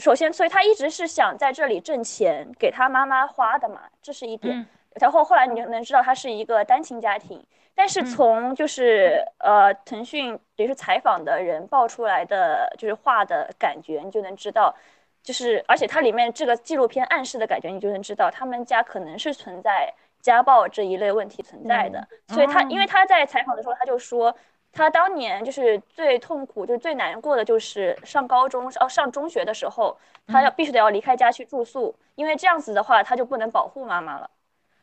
[0.00, 4.66] 首先，所以他一直是想在这里挣钱给他妈妈花的嘛，这是一点。
[5.00, 7.40] 然后后来你就能知道他是一个单亲家庭。
[7.74, 14.74] 但是从就是呃腾讯也是采访的人爆出来的就是话的感觉，你就能知道，
[15.22, 22.06] 就是而且它里面这个纪录片暗示的感觉，你就能知道他们家可能是存在家暴这一类问题存在的。
[22.28, 24.34] 所以他因为他在采访的时候他就说，
[24.70, 34.30] 他当年就是最痛苦就是最难过的就是上高中哦上中学的时候，他要必须得要离开家去住宿，因为这样子的话他就不能保护妈妈了。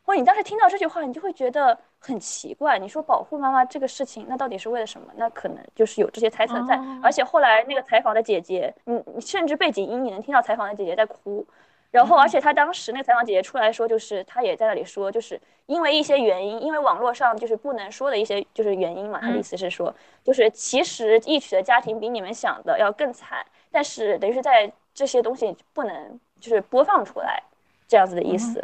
[0.03, 2.79] 或你当时听到这句话，你就会觉得很奇怪。
[2.79, 5.07] 你说保护妈妈这个事情，那到底是为了什么？
[5.15, 6.79] 那可能就是有这些猜测在。
[7.03, 11.45] 而且后来那个采访的姐姐，你你甚至背景音你能听到采访的姐姐在哭。
[11.91, 19.19] 然后，而且她当时那个采访姐姐出来说，就是她也在那里说，就是因为一些原因，因为网络上就是不能说的一些就是原因嘛。
[19.19, 19.91] 她的意思是说，
[20.23, 27.41] 就是其实一曲的家庭比你们想的要更惨，但是等于是在这些东西不能就是播放出来
[27.87, 28.63] 这样子的意思。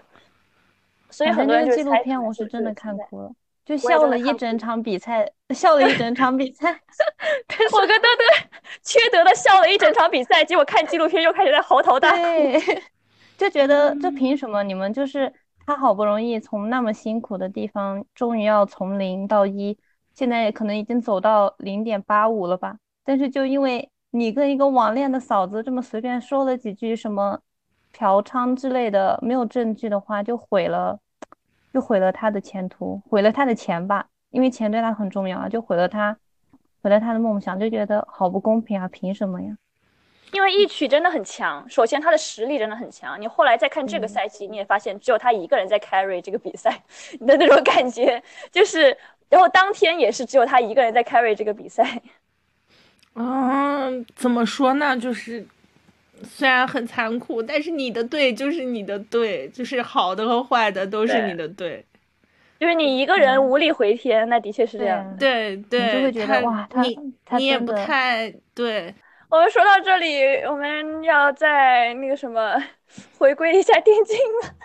[1.16, 3.32] 所以很多纪录片我是真的看哭了，
[3.64, 6.70] 就笑了一整场比赛，笑了一整场比赛。
[7.72, 8.50] 我跟豆豆
[8.84, 12.18] 缺德的笑了一整场比赛，结果看纪录片又开始在嚎啕大哭。
[13.38, 15.32] 就觉得这凭什么你们就是
[15.66, 19.78] 他好不容易从那么辛苦的地方，终于要从零到一，
[20.14, 22.76] 现在可能已经走到零点八五了吧。
[23.06, 27.40] 但是就因为你跟一个网恋的嫂子这么随便说了几句什么
[27.94, 31.00] 嫖娼之类的没有证据的话，就毁了，
[31.76, 34.08] 就毁了他的前途，毁了他的钱吧。
[34.30, 36.16] 因为钱对他很重要啊，就毁了他，
[36.82, 38.88] 毁了他的梦想，就觉得好不公平啊！
[38.88, 39.58] 凭什么呀？
[40.32, 43.20] 因为一曲真的很强，首先他的实力真的很强。
[43.20, 46.82] 你后来再看这个赛季，你也发现只有他一个人在 carry 这个比赛
[47.20, 48.24] 你的那种感觉，
[48.54, 48.98] 就是，
[49.28, 52.02] 然后当天也是只有他一个人在 carry 这个比赛。
[53.16, 54.98] 嗯，怎么说呢？
[54.98, 55.46] 就是
[56.24, 61.86] 虽然很残酷，但是你的队就是你的队，就是好的和坏的都是你的队。
[62.58, 65.16] 就是你一个人无力回天，那的确是这样。
[65.20, 66.98] 对对，你就会觉得哇，你
[67.38, 68.96] 你也不太对。
[69.30, 72.56] 我们说到这里，我们要再那个什么，
[73.18, 74.56] 回归一下电竞了。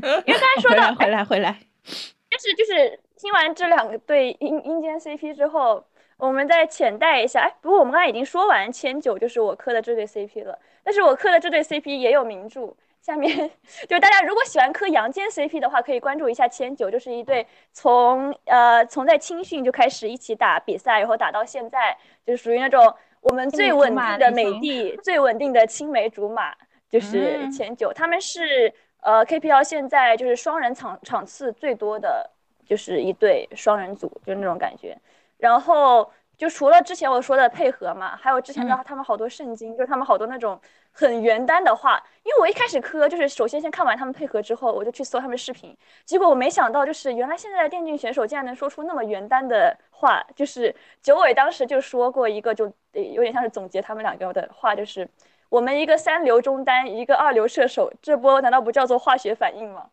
[0.24, 1.50] 因为刚才说到回来回来，
[1.84, 5.84] 就是就是听完这两个对阴阴间 CP 之后，
[6.18, 7.40] 我们再浅带一下。
[7.40, 10.56] 哎，不过我们刚才已经说完千九就是我磕的这对 CP 了，
[10.86, 12.72] 但是我磕的这对 CP 也有名著。
[13.02, 13.50] 下面
[13.88, 22.94] 就大家如果喜欢磕杨坚 CP 的话，可以关注一下千九，就是一对从呃从在青训就开始一起打比赛，然后打到现在，就是属于那种。
[23.22, 26.54] 我们最稳定的美帝，最稳定的青梅竹马
[26.88, 32.30] 就是前九，他们是呃 KPL 现在就是双人场场次最多的
[32.64, 34.96] 就是一对双人组，就是那种感觉。
[35.38, 40.60] 然后就除了之前我说的配合嘛，还有之前的他们好多圣经，就是他们好多那种
[40.92, 42.02] 很原单的话。
[42.22, 52.72] 因为我一开始磕就是首先先看完他们配合之后，我就去搜他们视频，结果我没想到就是原来现在的电竞选手竟然能说出那么原单的话，就是九尾当时就说过一个就。
[52.96, 55.06] 有点像是总结他们两个的话，就是
[55.50, 59.90] 我们一个三流中单，一个二流射手，这波难道不叫做化学反应吗？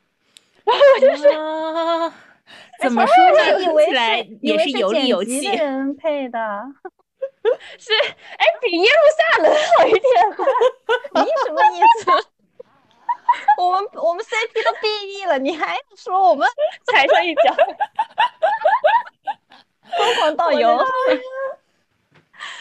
[0.64, 1.28] 然后我就是，
[2.80, 3.60] 怎么说呢？
[3.62, 6.38] 以为来也是有理有气人配的，
[7.78, 7.92] 是
[8.36, 10.44] 哎，比耶路撒冷好一点吧？
[11.22, 12.28] 你什么意思？
[13.58, 16.48] 我们我们 CP 都 BE 了，你还说我们
[16.86, 17.54] 踩上一脚？
[19.96, 20.78] 疯狂导游。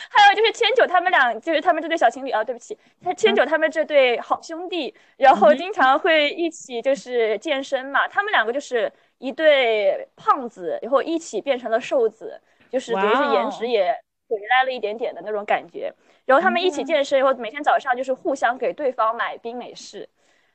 [0.09, 12.39] 还有就是千九他们俩，就是他们这对小情侣啊，对不起，他千九他们这对好兄弟，然后经常会一起就是健身嘛，他们两个就是一对胖子，然后一起变成了瘦子，
[12.69, 13.91] 就是等于是颜值也
[14.27, 15.93] 回来了一点点的那种感觉。
[16.25, 20.07] 然后他们一起健身，然后每天早上就是互相给对方买冰美式，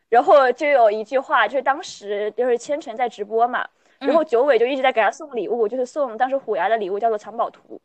[0.08, 3.66] 然后就有一句话，就是当时就是千城在直播嘛，
[3.98, 7.80] 然后九尾就一直在给他送礼物，就是送当时虎牙的礼物叫做藏宝图，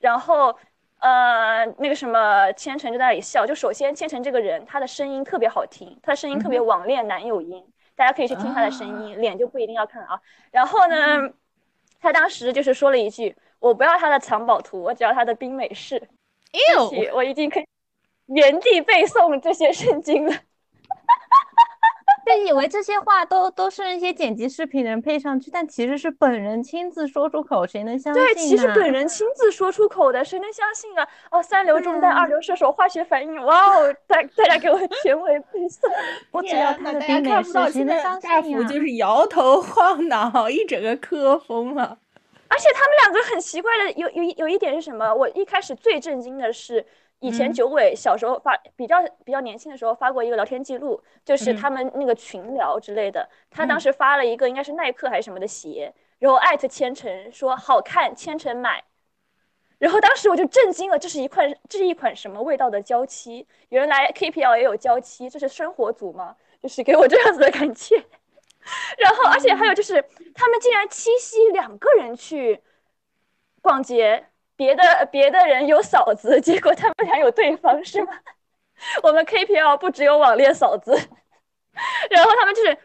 [0.00, 0.54] 然后。
[1.00, 3.46] 呃，那个什么，千城就在那里笑。
[3.46, 7.64] 就首先，千城这个人，他的声音特别好听，他的声音特别网恋男友音，
[7.98, 10.20] 大家可以去听他的声音，脸就不一定要看啊。
[10.52, 11.28] 然后呢，
[12.00, 15.96] 他当时就是说了一句：“我不要他的藏宝图，我只要他的冰美式。”
[16.54, 17.66] 哎呦，我已经可以
[18.26, 20.32] 原地背诵这些圣经了。
[22.28, 28.22] 就以为这些话都都是那些剪辑视频的人配上去，但其实是本人亲自说出口，谁能相信？
[28.22, 31.08] 对，其实本人亲自说出口的，谁能相信啊？
[31.30, 33.94] 哦，三流中单，二流射手，化学反应，哇哦！
[34.06, 35.90] 大大家给我全文背诵，
[36.30, 41.98] 我只要他的冰美式，谁能相信 大福就是摇头晃脑，一整个磕疯了。
[42.48, 45.14] 而且他们两个很奇怪的，有有有一点是什么？
[45.14, 46.84] 我一开始最震惊的是。
[47.20, 53.28] 以前九尾小时候发比较比较年轻的时候发过一个聊天记录，就是他们那个群聊之类的。
[53.50, 58.84] 他当时发了一个应该是耐克还是什么的鞋，然后艾特千城说好看，千城买。
[59.78, 63.46] 然后当时我就震惊了，这是一款这是一款什么味道的娇妻？
[63.68, 66.36] 原来 KPL 也有娇妻，这是生活组吗？
[66.60, 67.96] 就是给我这样子的感觉。
[68.98, 70.04] 然后而且还有就是
[70.34, 72.60] 他们竟然七夕两个人去
[73.60, 74.26] 逛街。
[74.58, 74.82] 别的
[75.12, 78.12] 别的人有嫂子， 结果他们俩有对方是吗？
[79.04, 80.92] 我们 KPL 不只有网恋嫂子，
[82.10, 82.76] 然后他们就是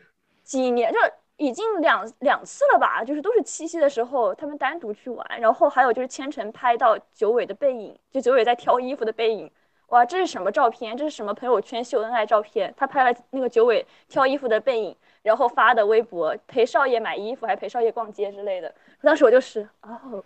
[0.44, 1.00] 几年就
[1.38, 9.52] 已经两两次了吧，就是都是七夕的时候他们单独去玩，然后还有就是千晨拍到九尾的背影，就九尾在挑衣服的背影，
[9.88, 10.96] 哇，这是什么照片？
[10.96, 12.72] 这是什么朋友圈秀恩爱照片？
[12.78, 18.74] 他拍了那个九尾挑衣服的背影，然后发的微博陪少爷买衣服，还陪少爷逛街之类的。
[19.02, 20.24] 当时我就是哦。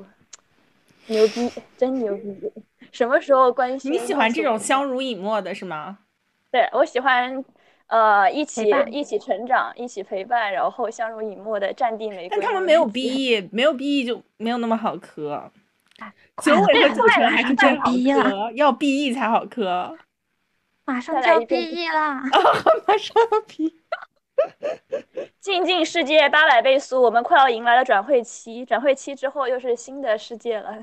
[1.08, 2.52] 牛逼，真牛逼！
[2.92, 3.92] 什么时候关心？
[3.92, 6.00] 你喜欢这种相濡以沫的是吗？
[6.52, 7.44] 对，我喜欢，
[7.88, 12.30] 呃，一起一起成长，一起陪伴，然后相濡以沫的战地玫瑰。
[12.30, 15.52] 但他们没有 BE，没有 BE 就没有那么好磕。
[16.44, 19.98] 九尾和九成还是真好磕，要 BE 才好磕。
[20.86, 22.22] 马上就要 BE 啦！
[22.88, 23.74] 马上要 BE。
[25.42, 30.78] 进进世界八百倍速，我们快要迎来了转会期，转会期之后又是新的世界了。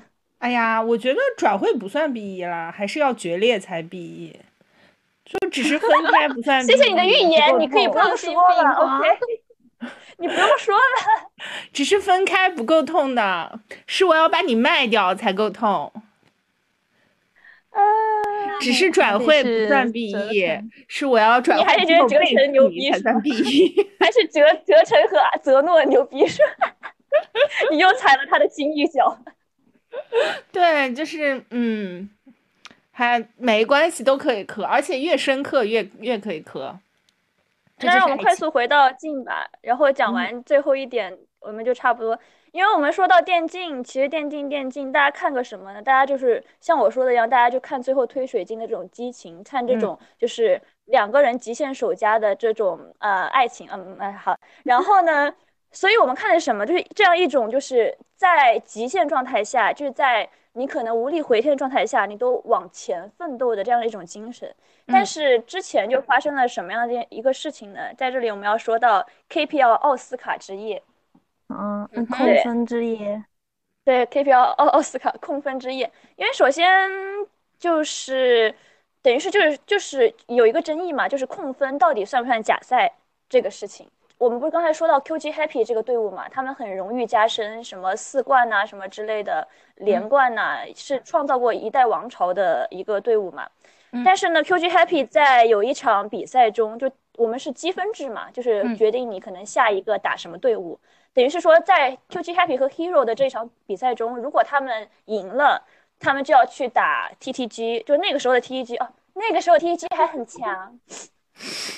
[0.45, 4.39] 哎呀，我觉得转会不算 B 一啦，还是要决裂才 B 一，
[5.25, 6.63] 就只是分开不算。
[6.63, 9.09] 谢谢你的预言，你可以不用说了，OK。
[10.19, 11.31] 你不用说了，
[11.73, 15.91] 只是分开不够痛的，是我要把你卖掉才够痛。
[17.71, 17.81] 啊，
[18.61, 20.47] 只是转会不算 B 一，
[20.89, 21.65] 是我要转会。
[21.65, 23.89] 你还是觉得折成牛逼才算 B 一？
[23.99, 26.43] 还是折折成和泽诺牛逼是？
[27.71, 29.19] 你又踩了他的金一脚。
[30.53, 32.09] 对，就是嗯，
[32.93, 36.79] 还没关系，都可以磕，而且越深刻越越可以磕。
[37.79, 42.19] 那让我们快速回到镜吧，然后讲完最后一点，我们就差不多。
[42.53, 45.83] 因为我们说到电竞，其实电竞电竞，大家看个什么呢？
[45.83, 53.69] 大家就是像我说的一样，大家就看最后推水晶的这种激情，看这种就是两个人极限守家的这种呃爱情。
[53.73, 54.39] 嗯，哎好。
[54.63, 55.35] 然后呢，
[55.75, 56.65] 所以我们看的是什么？
[56.65, 60.27] 就是这样一种就是在极限状态下，就是在。
[60.57, 64.55] 你可能无力回天的状态下，你都往前奋斗的这样的一种精神，
[64.87, 67.93] 但是之前就发生了什么样的一个事情呢？
[67.99, 70.81] 在这里我们要说到 KPL 奥斯卡之夜，
[71.49, 73.25] 嗯，控分之夜，
[73.85, 76.89] 对 KPL 奥奥斯卡控分之夜，因为首先
[77.59, 78.55] 就是
[79.03, 82.93] 等于是就是就是有一个争议嘛，就是控分到底算不算假赛
[83.29, 83.89] 这个事情。
[84.25, 86.27] 我们不是刚才说到 QG Happy 这个队伍嘛？
[86.31, 89.47] 他们很荣誉加身，什么四冠呐，什么之类的
[89.77, 93.47] 连冠呐，是创造过一代王朝的一个队伍嘛。
[94.03, 100.81] 但是呢，QG Happy 在有一场比赛中，就我们是积分制嘛，就是决定你可能下一个打什么队伍。
[101.13, 105.63] 等于是说，在 QG Happy 和 Hero 的这场比赛中，如果他们赢了，
[106.01, 110.81] 他们就要去打 TTG，就那个时候的 TTG 哦，那个时候 TTG 还很强，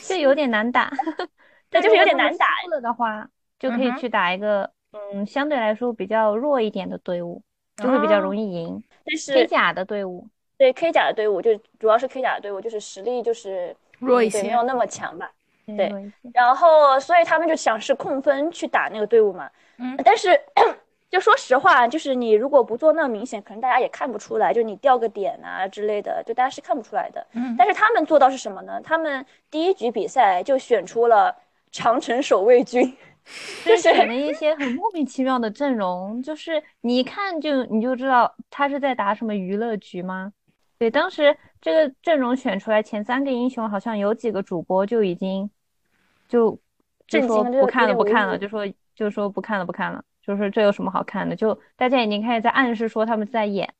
[0.04, 0.92] 就有点难打。
[1.70, 2.46] 对，就是有点难打。
[2.64, 3.28] 输了的话，
[3.58, 7.42] 就可以去打一个，嗯，相对来说比较弱一点的队伍，
[7.76, 8.82] 就会比较容易赢。
[9.04, 15.30] 但是 K 甲的队伍，对 K 甲的队伍，就主要是 K 甲的队伍，就是实力就是弱一些，没有那么强吧。
[15.66, 15.92] 对，
[16.32, 19.50] 然后所以他们就想是控分去打那个队伍嘛。
[19.78, 20.40] 嗯，但是。
[21.08, 24.52] 就说实话，就是你如果不做那么明显，可能大家也看不出来。
[24.52, 27.24] 就你掉个点啊之类的，就大家是看不出来的。
[27.32, 27.54] 嗯。
[27.56, 28.80] 但是他们做到是什么呢？
[28.82, 31.34] 他们第一局比赛就选出了
[31.76, 32.96] 长城守卫军，
[33.66, 40.32] 就选了一些很莫名其妙的阵容，就是你一看就你就知道他是在打什么娱乐局吗？
[40.78, 45.50] 对，当时这个阵容选出来前三个英雄，好像有几个主播就已经
[46.28, 46.58] 就
[47.06, 50.02] 就说不看了不看了，就说就说不看了不看了。
[50.22, 51.36] 就说这有什么好看的？
[51.36, 53.74] 就大家已经开始在暗示说他们在演，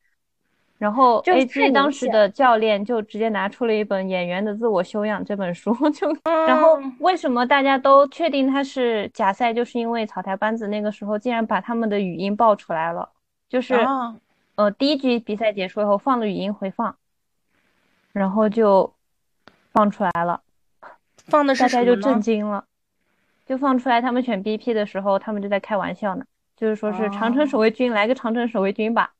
[0.77, 9.53] 然后 A G 当时的教练就直接拿出了一本《演员的自我修养》这本书， 就然后为什么大家都确定他是假赛？
[9.53, 13.09] 就是因为草台班子那个时候竟然把他们的语音爆出来了，
[13.49, 13.75] 就是
[14.55, 16.95] 呃第一局比赛结束以后放了语音回放，
[18.11, 18.93] 然后就
[19.71, 20.41] 放出来了，
[21.25, 22.65] 放的是大家就震惊了，
[23.45, 26.25] 就放出来他们选 B P 的时候，他们就在开玩笑呢。
[26.55, 29.13] 就是说是长城守卫军来个长城守卫军吧，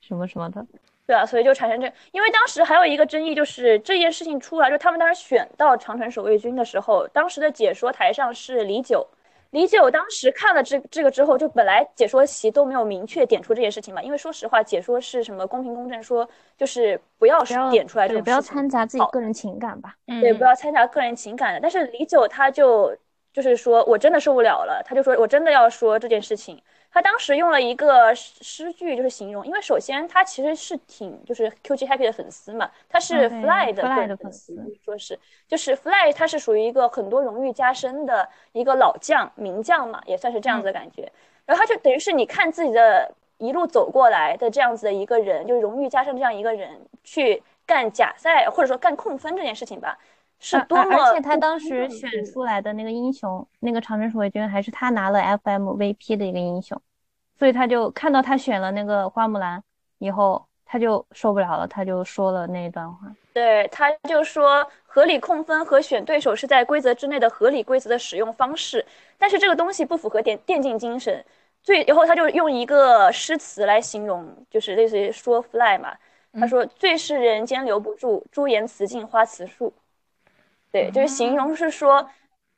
[0.00, 0.66] 什么什么的，
[1.12, 9.06] 对啊，所以就产生这，因为当时还有一个争议，就是这件事情出来，就他们当时选到长城守卫军的时候，当时的解说台上是李九，
[9.50, 16.26] 李九当时看了这这个之后，就本来解说席都没有明确点出这件事情嘛，因为说实话，解说是什么公平公正，说
[16.56, 22.96] 就是不要点出来这种，不要掺杂自己个人情感吧，对，不要掺杂个人情感的，但是李九他就。
[23.34, 26.62] 就是说我真的受不了了，他就说我真的要说这件事情。
[26.92, 34.54] 他当时用了一个诗句，就是形容，因为首先他其实是挺就是 QG Happy 的粉丝嘛，他是 Fly 的粉丝，
[34.84, 41.10] 说是就是 Fly，他是属于一个很多荣誉加身的一个老将名将嘛，也算是这样子的感觉。
[41.46, 49.98] 然后他就等于是你看自己的一路走过来的这样子的一个人，就是荣誉加身这样一个人去干假赛或者说干控分这件事情吧。
[50.42, 56.78] 是多么，而且他当时选出来的那个英雄，那个长城守卫军还是他拿了 FMVP 的一个英雄，
[57.38, 59.62] 所以他就看到他选了那个花木兰
[59.98, 63.06] 以后，他就受不了了，他就说了那一段话。
[63.32, 68.84] 对，他就说合理控分和选对手是在规则之内的合理规则的使用方式，
[69.16, 71.24] 但是这个东西不符合电电竞精神。
[71.62, 75.96] 最然后他就用一个诗词来形容，就是类似于说 fly 嘛，
[76.32, 79.72] 他说最是人间留不住，朱颜辞镜花辞树。
[80.72, 82.08] 对，就是形容是说，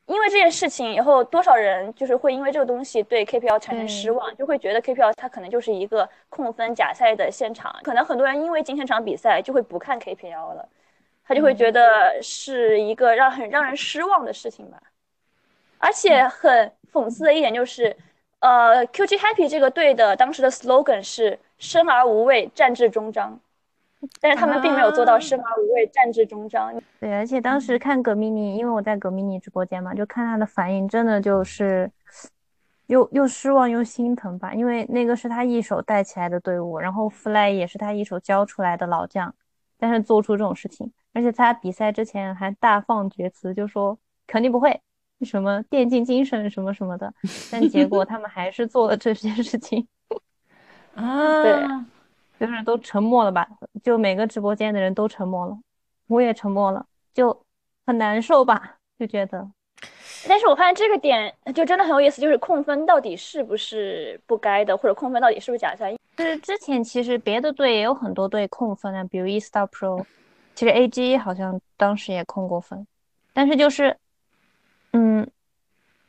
[0.06, 10.68] 因为这件事情以后，多少人就是会因为这个东西对 KPL 产生失望，就会觉得 KPL 它可能就是一个控分假赛的现场，可能很多人因为今天场比赛就会不看 KPL 了，
[11.26, 14.80] 他就会觉得是一个让很让人失望的事情吧。
[15.78, 17.94] 而且很讽刺的一点就是，
[18.38, 23.38] 呃，QG Happy 这个队的当时的 slogan 是“生而无畏，战至终章”，
[24.20, 26.72] 但是他们并没有做到“生而无畏，战至终章”。
[27.00, 31.90] 对，而且当时看葛米妮，因为我在葛米妮直播间嘛，就看他的反应，真的就是
[32.86, 39.34] 又又失望又心疼吧，因为那个是他一手带起来的队伍，然后 Fly 也是他一手教出来的老将，
[39.78, 40.92] 但是做出这种事情。
[41.12, 44.80] 而且他比赛之前还大放厥词，就说肯定不会，
[45.22, 47.12] 什么电竞精神什么什么的，
[47.50, 49.86] 但结果他们还是做了这些事情。
[50.94, 51.52] 啊，对，
[52.38, 53.48] 就是都沉默了吧，
[53.82, 55.58] 就每个直播间的人都沉默了，
[56.08, 57.44] 我也沉默了，就
[57.86, 59.48] 很难受吧，就觉得。
[60.26, 65.94] 但是我发现这个点就真的很有意思，就是控分到底是不是不该的，或者控分到底是不是假赛？
[66.16, 70.04] 就是之前其实别的队也有很多队控分啊，比如 eStar Pro。
[70.56, 72.86] 其实 A G 好像当时也控过分，
[73.32, 73.98] 但是就是，
[74.92, 75.28] 嗯，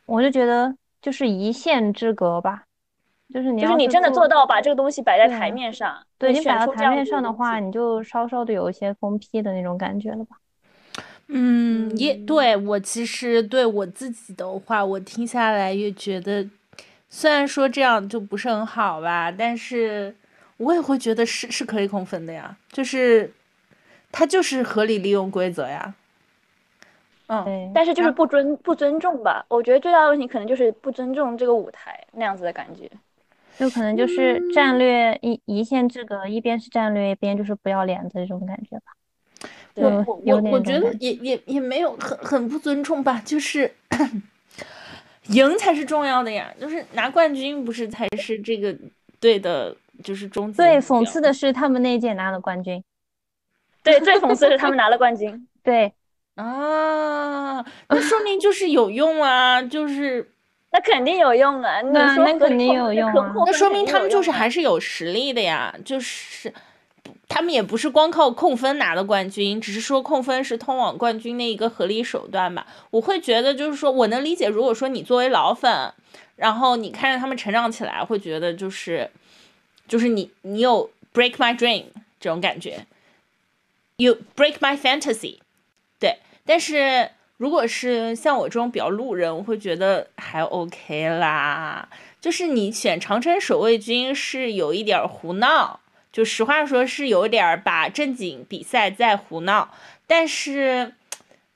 [0.06, 2.65] 我就觉得就是一线之隔吧，
[3.36, 10.38] 就是你就是你真的做到把这个东西摆在台面上，对你摆到台面上的话，你就稍稍的有一些疯批的那种感觉了吧？
[11.28, 16.48] 嗯，也对我其实对我自己的话，我听下来也觉得，
[17.10, 20.16] 虽然说这样就不是很好吧，但是
[20.58, 23.32] 我也会觉得是是可以控分的呀，就是。
[24.12, 25.94] 他就是合理利用规则呀，
[27.28, 29.46] 嗯，但是就是不尊不尊重吧？
[29.50, 32.90] 我觉得最大的问题可能就是不尊重这个舞台那样子的感觉，
[33.58, 38.94] 就可能就是战略一一线之隔，一边是战略，一边就是不要脸的这种感觉吧。
[39.76, 43.74] 我我我觉得也也也没有很很不尊重吧，就是
[45.28, 48.74] 赢才是重要的呀，就是拿冠军不是才是这个
[49.20, 50.58] 队的，就是终极。
[50.58, 52.82] 对，讽刺的是他们那一届拿了冠军。
[53.84, 55.48] 对，最讽刺是他们拿了冠军。
[55.62, 55.94] 对
[56.36, 60.32] 啊，那说明就是有用啊，就是
[60.76, 61.82] 那肯定有用啊。
[61.82, 63.34] 那那肯定有用啊。
[63.46, 66.54] 那说明他们就是还是有实力的呀，就是
[67.30, 72.68] 他们也不是光靠控分拿的冠军，只是说控分是通往冠军的一个合理手段吧。
[72.92, 75.94] 我会觉得就是说我能理解，如果说你作为老粉，
[76.36, 79.10] 然后你看着他们成长起来，会觉得就是
[79.88, 81.86] 就是你你有 break my dream
[82.20, 82.86] 这种感觉。
[83.96, 85.38] You break my fantasy，
[86.00, 91.88] 对，但是如果是像我这种比较路人，我会觉得还 OK 啦。
[92.22, 95.80] 就是你选长城守卫军是有一点胡闹，
[96.12, 99.70] 就实话说是有点把正经比赛在胡闹。
[100.08, 100.94] 但是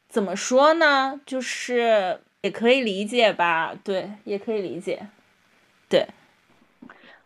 [0.07, 1.19] 怎么说呢？
[1.26, 5.07] 就是也可以理解吧，对，也可以理解。
[5.88, 6.07] 对，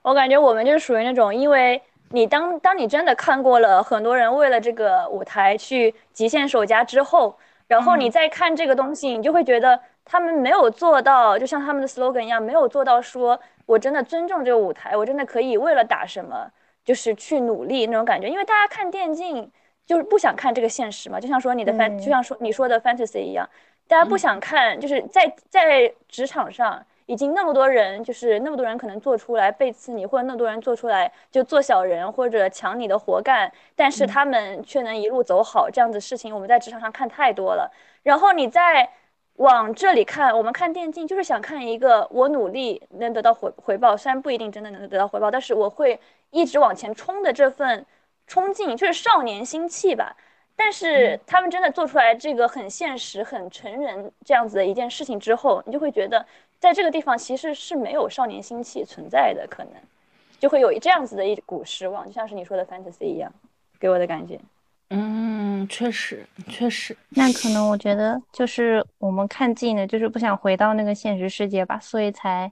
[0.02, 1.82] 我感觉我们就属于那种因为。
[2.10, 7.36] 你当当你真的看过了很多人为了这个舞台去极限守家之后，
[7.74, 16.50] 然后你再看这个东西，你就会觉得他们没有做到，就像他们的 slogan 一样，没有做到说我真的尊重这个舞台，我真的可以为了打什么
[16.86, 18.30] 就是去努力那种感觉。
[18.30, 19.52] 因为大家看电竞
[19.86, 23.50] 就是不想看这个现实嘛，就像说你的 fan，就像说你说的 fantasy 一样，
[23.88, 26.86] 大家不想看，就是在在职场上。
[27.06, 37.70] 已经那么多人，就是那么多人可能做出来背刺你，或者那么多人做出来就做小人或者抢你的活干，但是他们却能一路走好，这样子事情我们在职场上看太多了。
[38.04, 38.90] 然后你再
[39.36, 46.00] 往这里看，我们看电竞就是想看一个我努力能得到回回报，虽然不一定真的能得到回报，但是我会
[46.32, 47.86] 一直往前冲的这份
[48.28, 50.16] 冲劲，就是少年心气吧。
[50.56, 56.26] 但是他们真的做出来这个很现实、很成人这样子的一件事情之后，你就会觉得。
[56.64, 59.74] 在这个地方其实是没有少年心气存在的，可能
[60.40, 63.30] 就会有这样子的一股失望，就像是你说的 fantasy 一样，
[63.78, 64.40] 给我的感觉。
[64.90, 66.96] 嗯，确实，确实。
[67.10, 72.50] 那可能我觉得就是我们看近的，就是不想回到那个现实世界吧，所以才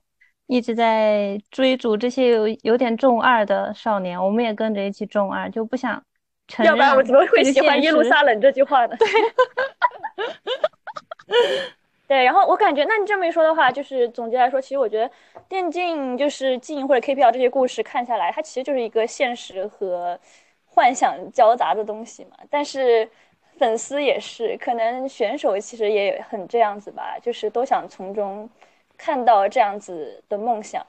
[0.48, 4.22] 一直在追逐这些有有点中二的少年。
[4.22, 6.04] 我们也跟着一起中二，就不想
[6.50, 6.70] 承认。
[6.70, 8.98] 要不然我怎么会喜欢耶路撒冷这句话呢？
[8.98, 9.08] 对。
[12.12, 15.10] 对，然后我感觉，那你这么一说的话，就是总结来说，其实我觉得
[15.48, 20.20] 电竞就是竞或者 KPL 这些故事看下来，它其实就是一个现实和
[20.66, 22.32] 幻想交杂的东西嘛。
[22.50, 23.10] 但是
[23.58, 28.50] 粉丝也是，可能选手其实也很这样子吧，就是都想从中
[28.98, 30.86] 看到这样子的梦想。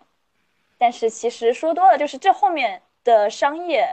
[0.77, 3.87] 但是其实说多了，就是这后面的商业，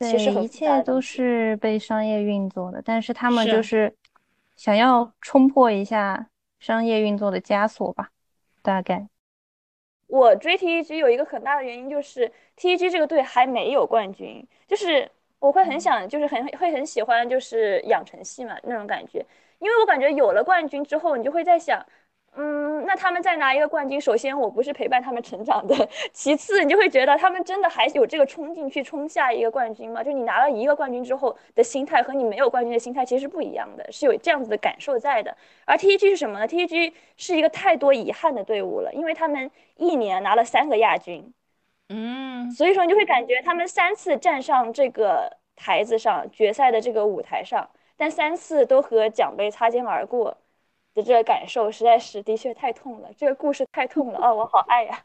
[0.00, 3.92] 其实一切都是被商业运作的，但是他们就是
[4.56, 6.28] 想要冲破一下。
[6.58, 8.10] 商业运作的枷锁吧，
[8.62, 9.08] 大概。
[10.06, 15.10] 我追 TEG 有一个很大的原因就是 TEG 这个队还没有冠军，就是
[15.40, 19.24] 我会很想，就是很会很喜欢，就是养成系嘛那种感觉。
[19.58, 21.84] 因为我感觉有了冠军之后，你就会在想，
[22.38, 30.04] 嗯，那他们再拿一个冠军，首先我不是陪伴他们成长的，其次你就会觉得他们真的还有这个冲劲去冲下一个冠军吗？
[30.04, 35.34] 就你拿了一个冠军之后的心态和你没有冠军的心态其实是不一样的，是有这样子的感受在的。
[35.64, 41.32] 而 T G 是什么呢？T G 是一个太多遗憾的队伍了，因为他们一年拿了三个亚军，
[41.88, 50.36] 嗯，所以说你就会感觉他们三次站上这个台子上决赛的这个舞台上，但三次都和奖杯擦肩而过。
[50.96, 54.32] 的这个感受实在是的确太痛了，这个故事太痛了啊！
[54.32, 54.98] 我好爱呀，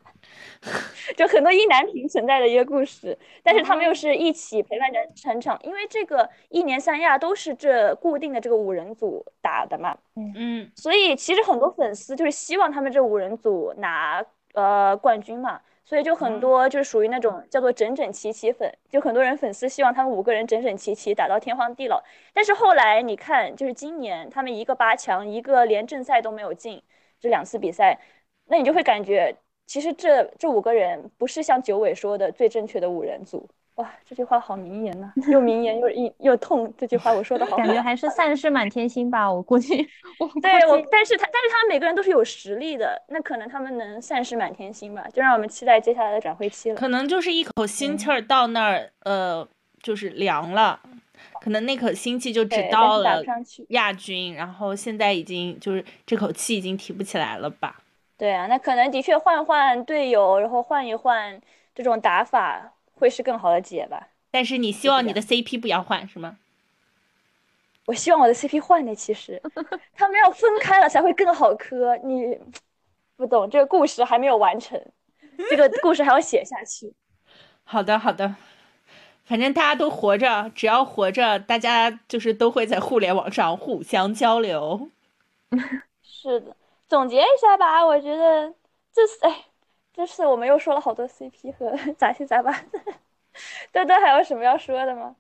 [1.18, 15.60] 就很多意难平存在的一个故事，但是他们又是一起陪伴着成长，因为这个一年三亚都是这固定的这个五人组打的嘛，嗯嗯，所以其实很多粉丝就是希望他们这五人组拿呃冠军嘛。
[15.92, 22.02] 所以就很多就是属于那种叫做整整齐齐粉，就很多人粉丝希望他们五个人整整齐齐打到天荒地老。
[22.34, 26.82] 但是后来你看，就是今年他们一个八强，一个连正赛都没有进，
[27.20, 28.00] 这两次比赛，
[28.46, 29.36] 那你就会感觉
[29.68, 33.50] 其实这这五个人不是像九尾说的最正确的五人组。
[33.76, 36.72] 哇，这句话好名言呐， 又名言又又又痛。
[36.78, 39.32] 这句话我说的好，感觉还是 散失满天星吧。
[39.32, 39.76] 我估计，
[40.42, 45.08] 对我，但是他但是他们每个人都是有实力的，那可能他们能散失满天星吧。
[45.14, 46.76] 就让我们期待接下来的转会期了。
[46.76, 49.48] 可能就是一口心气儿到那儿，呃，
[49.82, 50.80] 就是凉了。
[51.40, 53.24] 可能那口心气就只到了
[53.70, 57.78] 亚军，然后现在已经就是这口气已经提不起来了吧？
[58.18, 61.40] 对啊，那可能的确换换队友，然后换一换
[61.74, 62.74] 这种打法。
[63.02, 66.38] 会是更好的解吧，但是你希望你的 CP 不要换是吗？
[67.88, 69.42] 我希望我的 CP 换的，其实
[69.98, 71.98] 他们要分开了才会更好磕。
[72.04, 72.38] 你
[73.18, 74.80] 不懂这个故事还没有完成，
[75.50, 76.94] 这个故事还要写下去。
[77.66, 78.36] 好的好的，
[79.26, 84.92] 反正大家都活着，只要活着，大家就是都会在互联网上互相交流。
[86.04, 86.56] 是的，
[86.88, 88.54] 总结一下吧，我觉得
[88.94, 89.46] 这是哎。
[89.94, 92.80] 这次我们又说了好多 CP 和 杂七杂八的，
[93.72, 95.16] 多多还有什么要说的吗？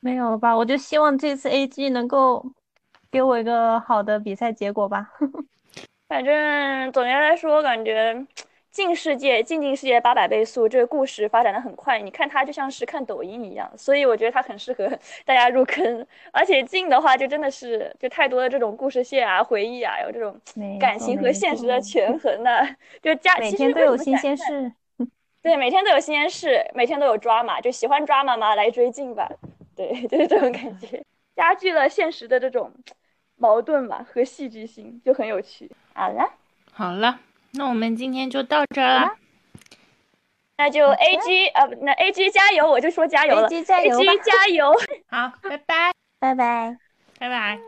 [0.00, 0.56] 没有了吧？
[0.56, 2.44] 我就希望这次 AG 能够
[3.10, 5.12] 给我一个好的比赛结果吧。
[6.08, 8.26] 反正总结来说，我感觉。
[8.70, 14.86] 进世界，近近世界八百倍速，这个故事发展的很快，你看它就像是看抖音一样，所以我觉得它很适合
[15.24, 16.06] 大家入坑。
[16.32, 20.38] 而且近的话，就真的是就太多的这种故事线啊、回忆啊，有这种
[20.78, 24.72] 感情和现实的权衡的，就加每天都有新鲜事。
[25.42, 29.28] 对，每天都有新鲜事，每天都有抓马，就喜欢抓马嘛，来追近吧。
[29.74, 31.02] 对， 就是这种感觉，
[31.34, 32.70] 加剧了现实的这种
[33.36, 35.70] 矛盾吧和戏剧性，就很有趣。
[35.94, 36.30] 好了，
[36.72, 37.20] 好了。
[37.51, 39.11] 那我们今天就到这了，
[40.57, 44.73] 那就 A G 啊不，那 A G 加油，我就说加油了，A G 加油，A G 加油，
[45.07, 46.77] 好，拜拜，拜拜，
[47.19, 47.59] 拜拜。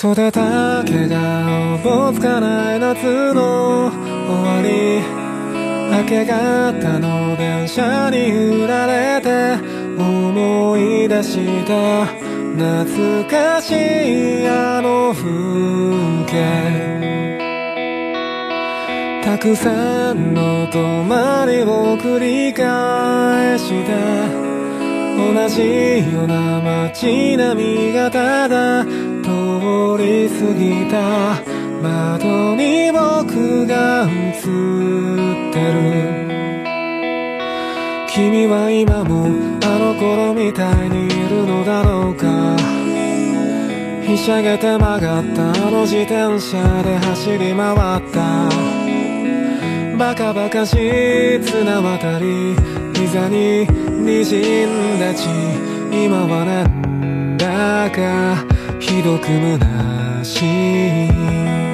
[0.00, 5.02] 育た毛がおぼつかない夏の終わり
[5.95, 9.59] 明け方の電車に揺られて
[9.95, 16.83] 思い出した懐かしいあの風景。
[19.23, 23.93] たくさんの泊まりを繰り返して
[25.15, 28.89] 同じような街並みがただ通
[29.99, 31.72] り過ぎた。
[31.83, 36.23] 窓に僕が映ってる。
[38.07, 39.27] 君は今も
[39.65, 42.55] あの頃みたいにいるのだろうか。
[44.01, 48.47] ひしゃげて曲がったあの自転車で走り回った。
[49.97, 52.55] バカバカしい綱渡り
[52.93, 55.27] 膝に滲んだ血。
[55.91, 58.45] 今はなんだか
[58.79, 60.45] ひどく虚し
[61.09, 61.72] い。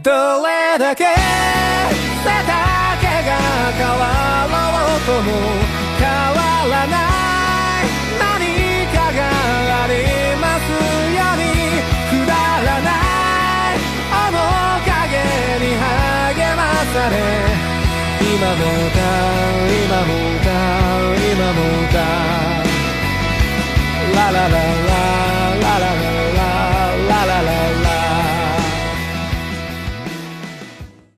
[0.00, 1.16] どれだけ背丈
[2.46, 2.54] が
[3.74, 4.54] 変わろ
[4.94, 5.26] うとも
[5.98, 6.38] 変わ
[6.70, 6.88] らない。
[8.20, 9.26] 何かが
[9.82, 10.06] あり
[10.38, 10.78] ますよ
[11.34, 11.50] うに。
[12.10, 12.30] くだ
[12.62, 13.82] らない。
[14.14, 16.62] 面影に励ま
[16.94, 17.18] され。
[18.22, 19.02] 今も歌う
[19.82, 21.98] 今も歌う今も歌
[23.98, 24.14] う。
[24.14, 25.27] ララララ。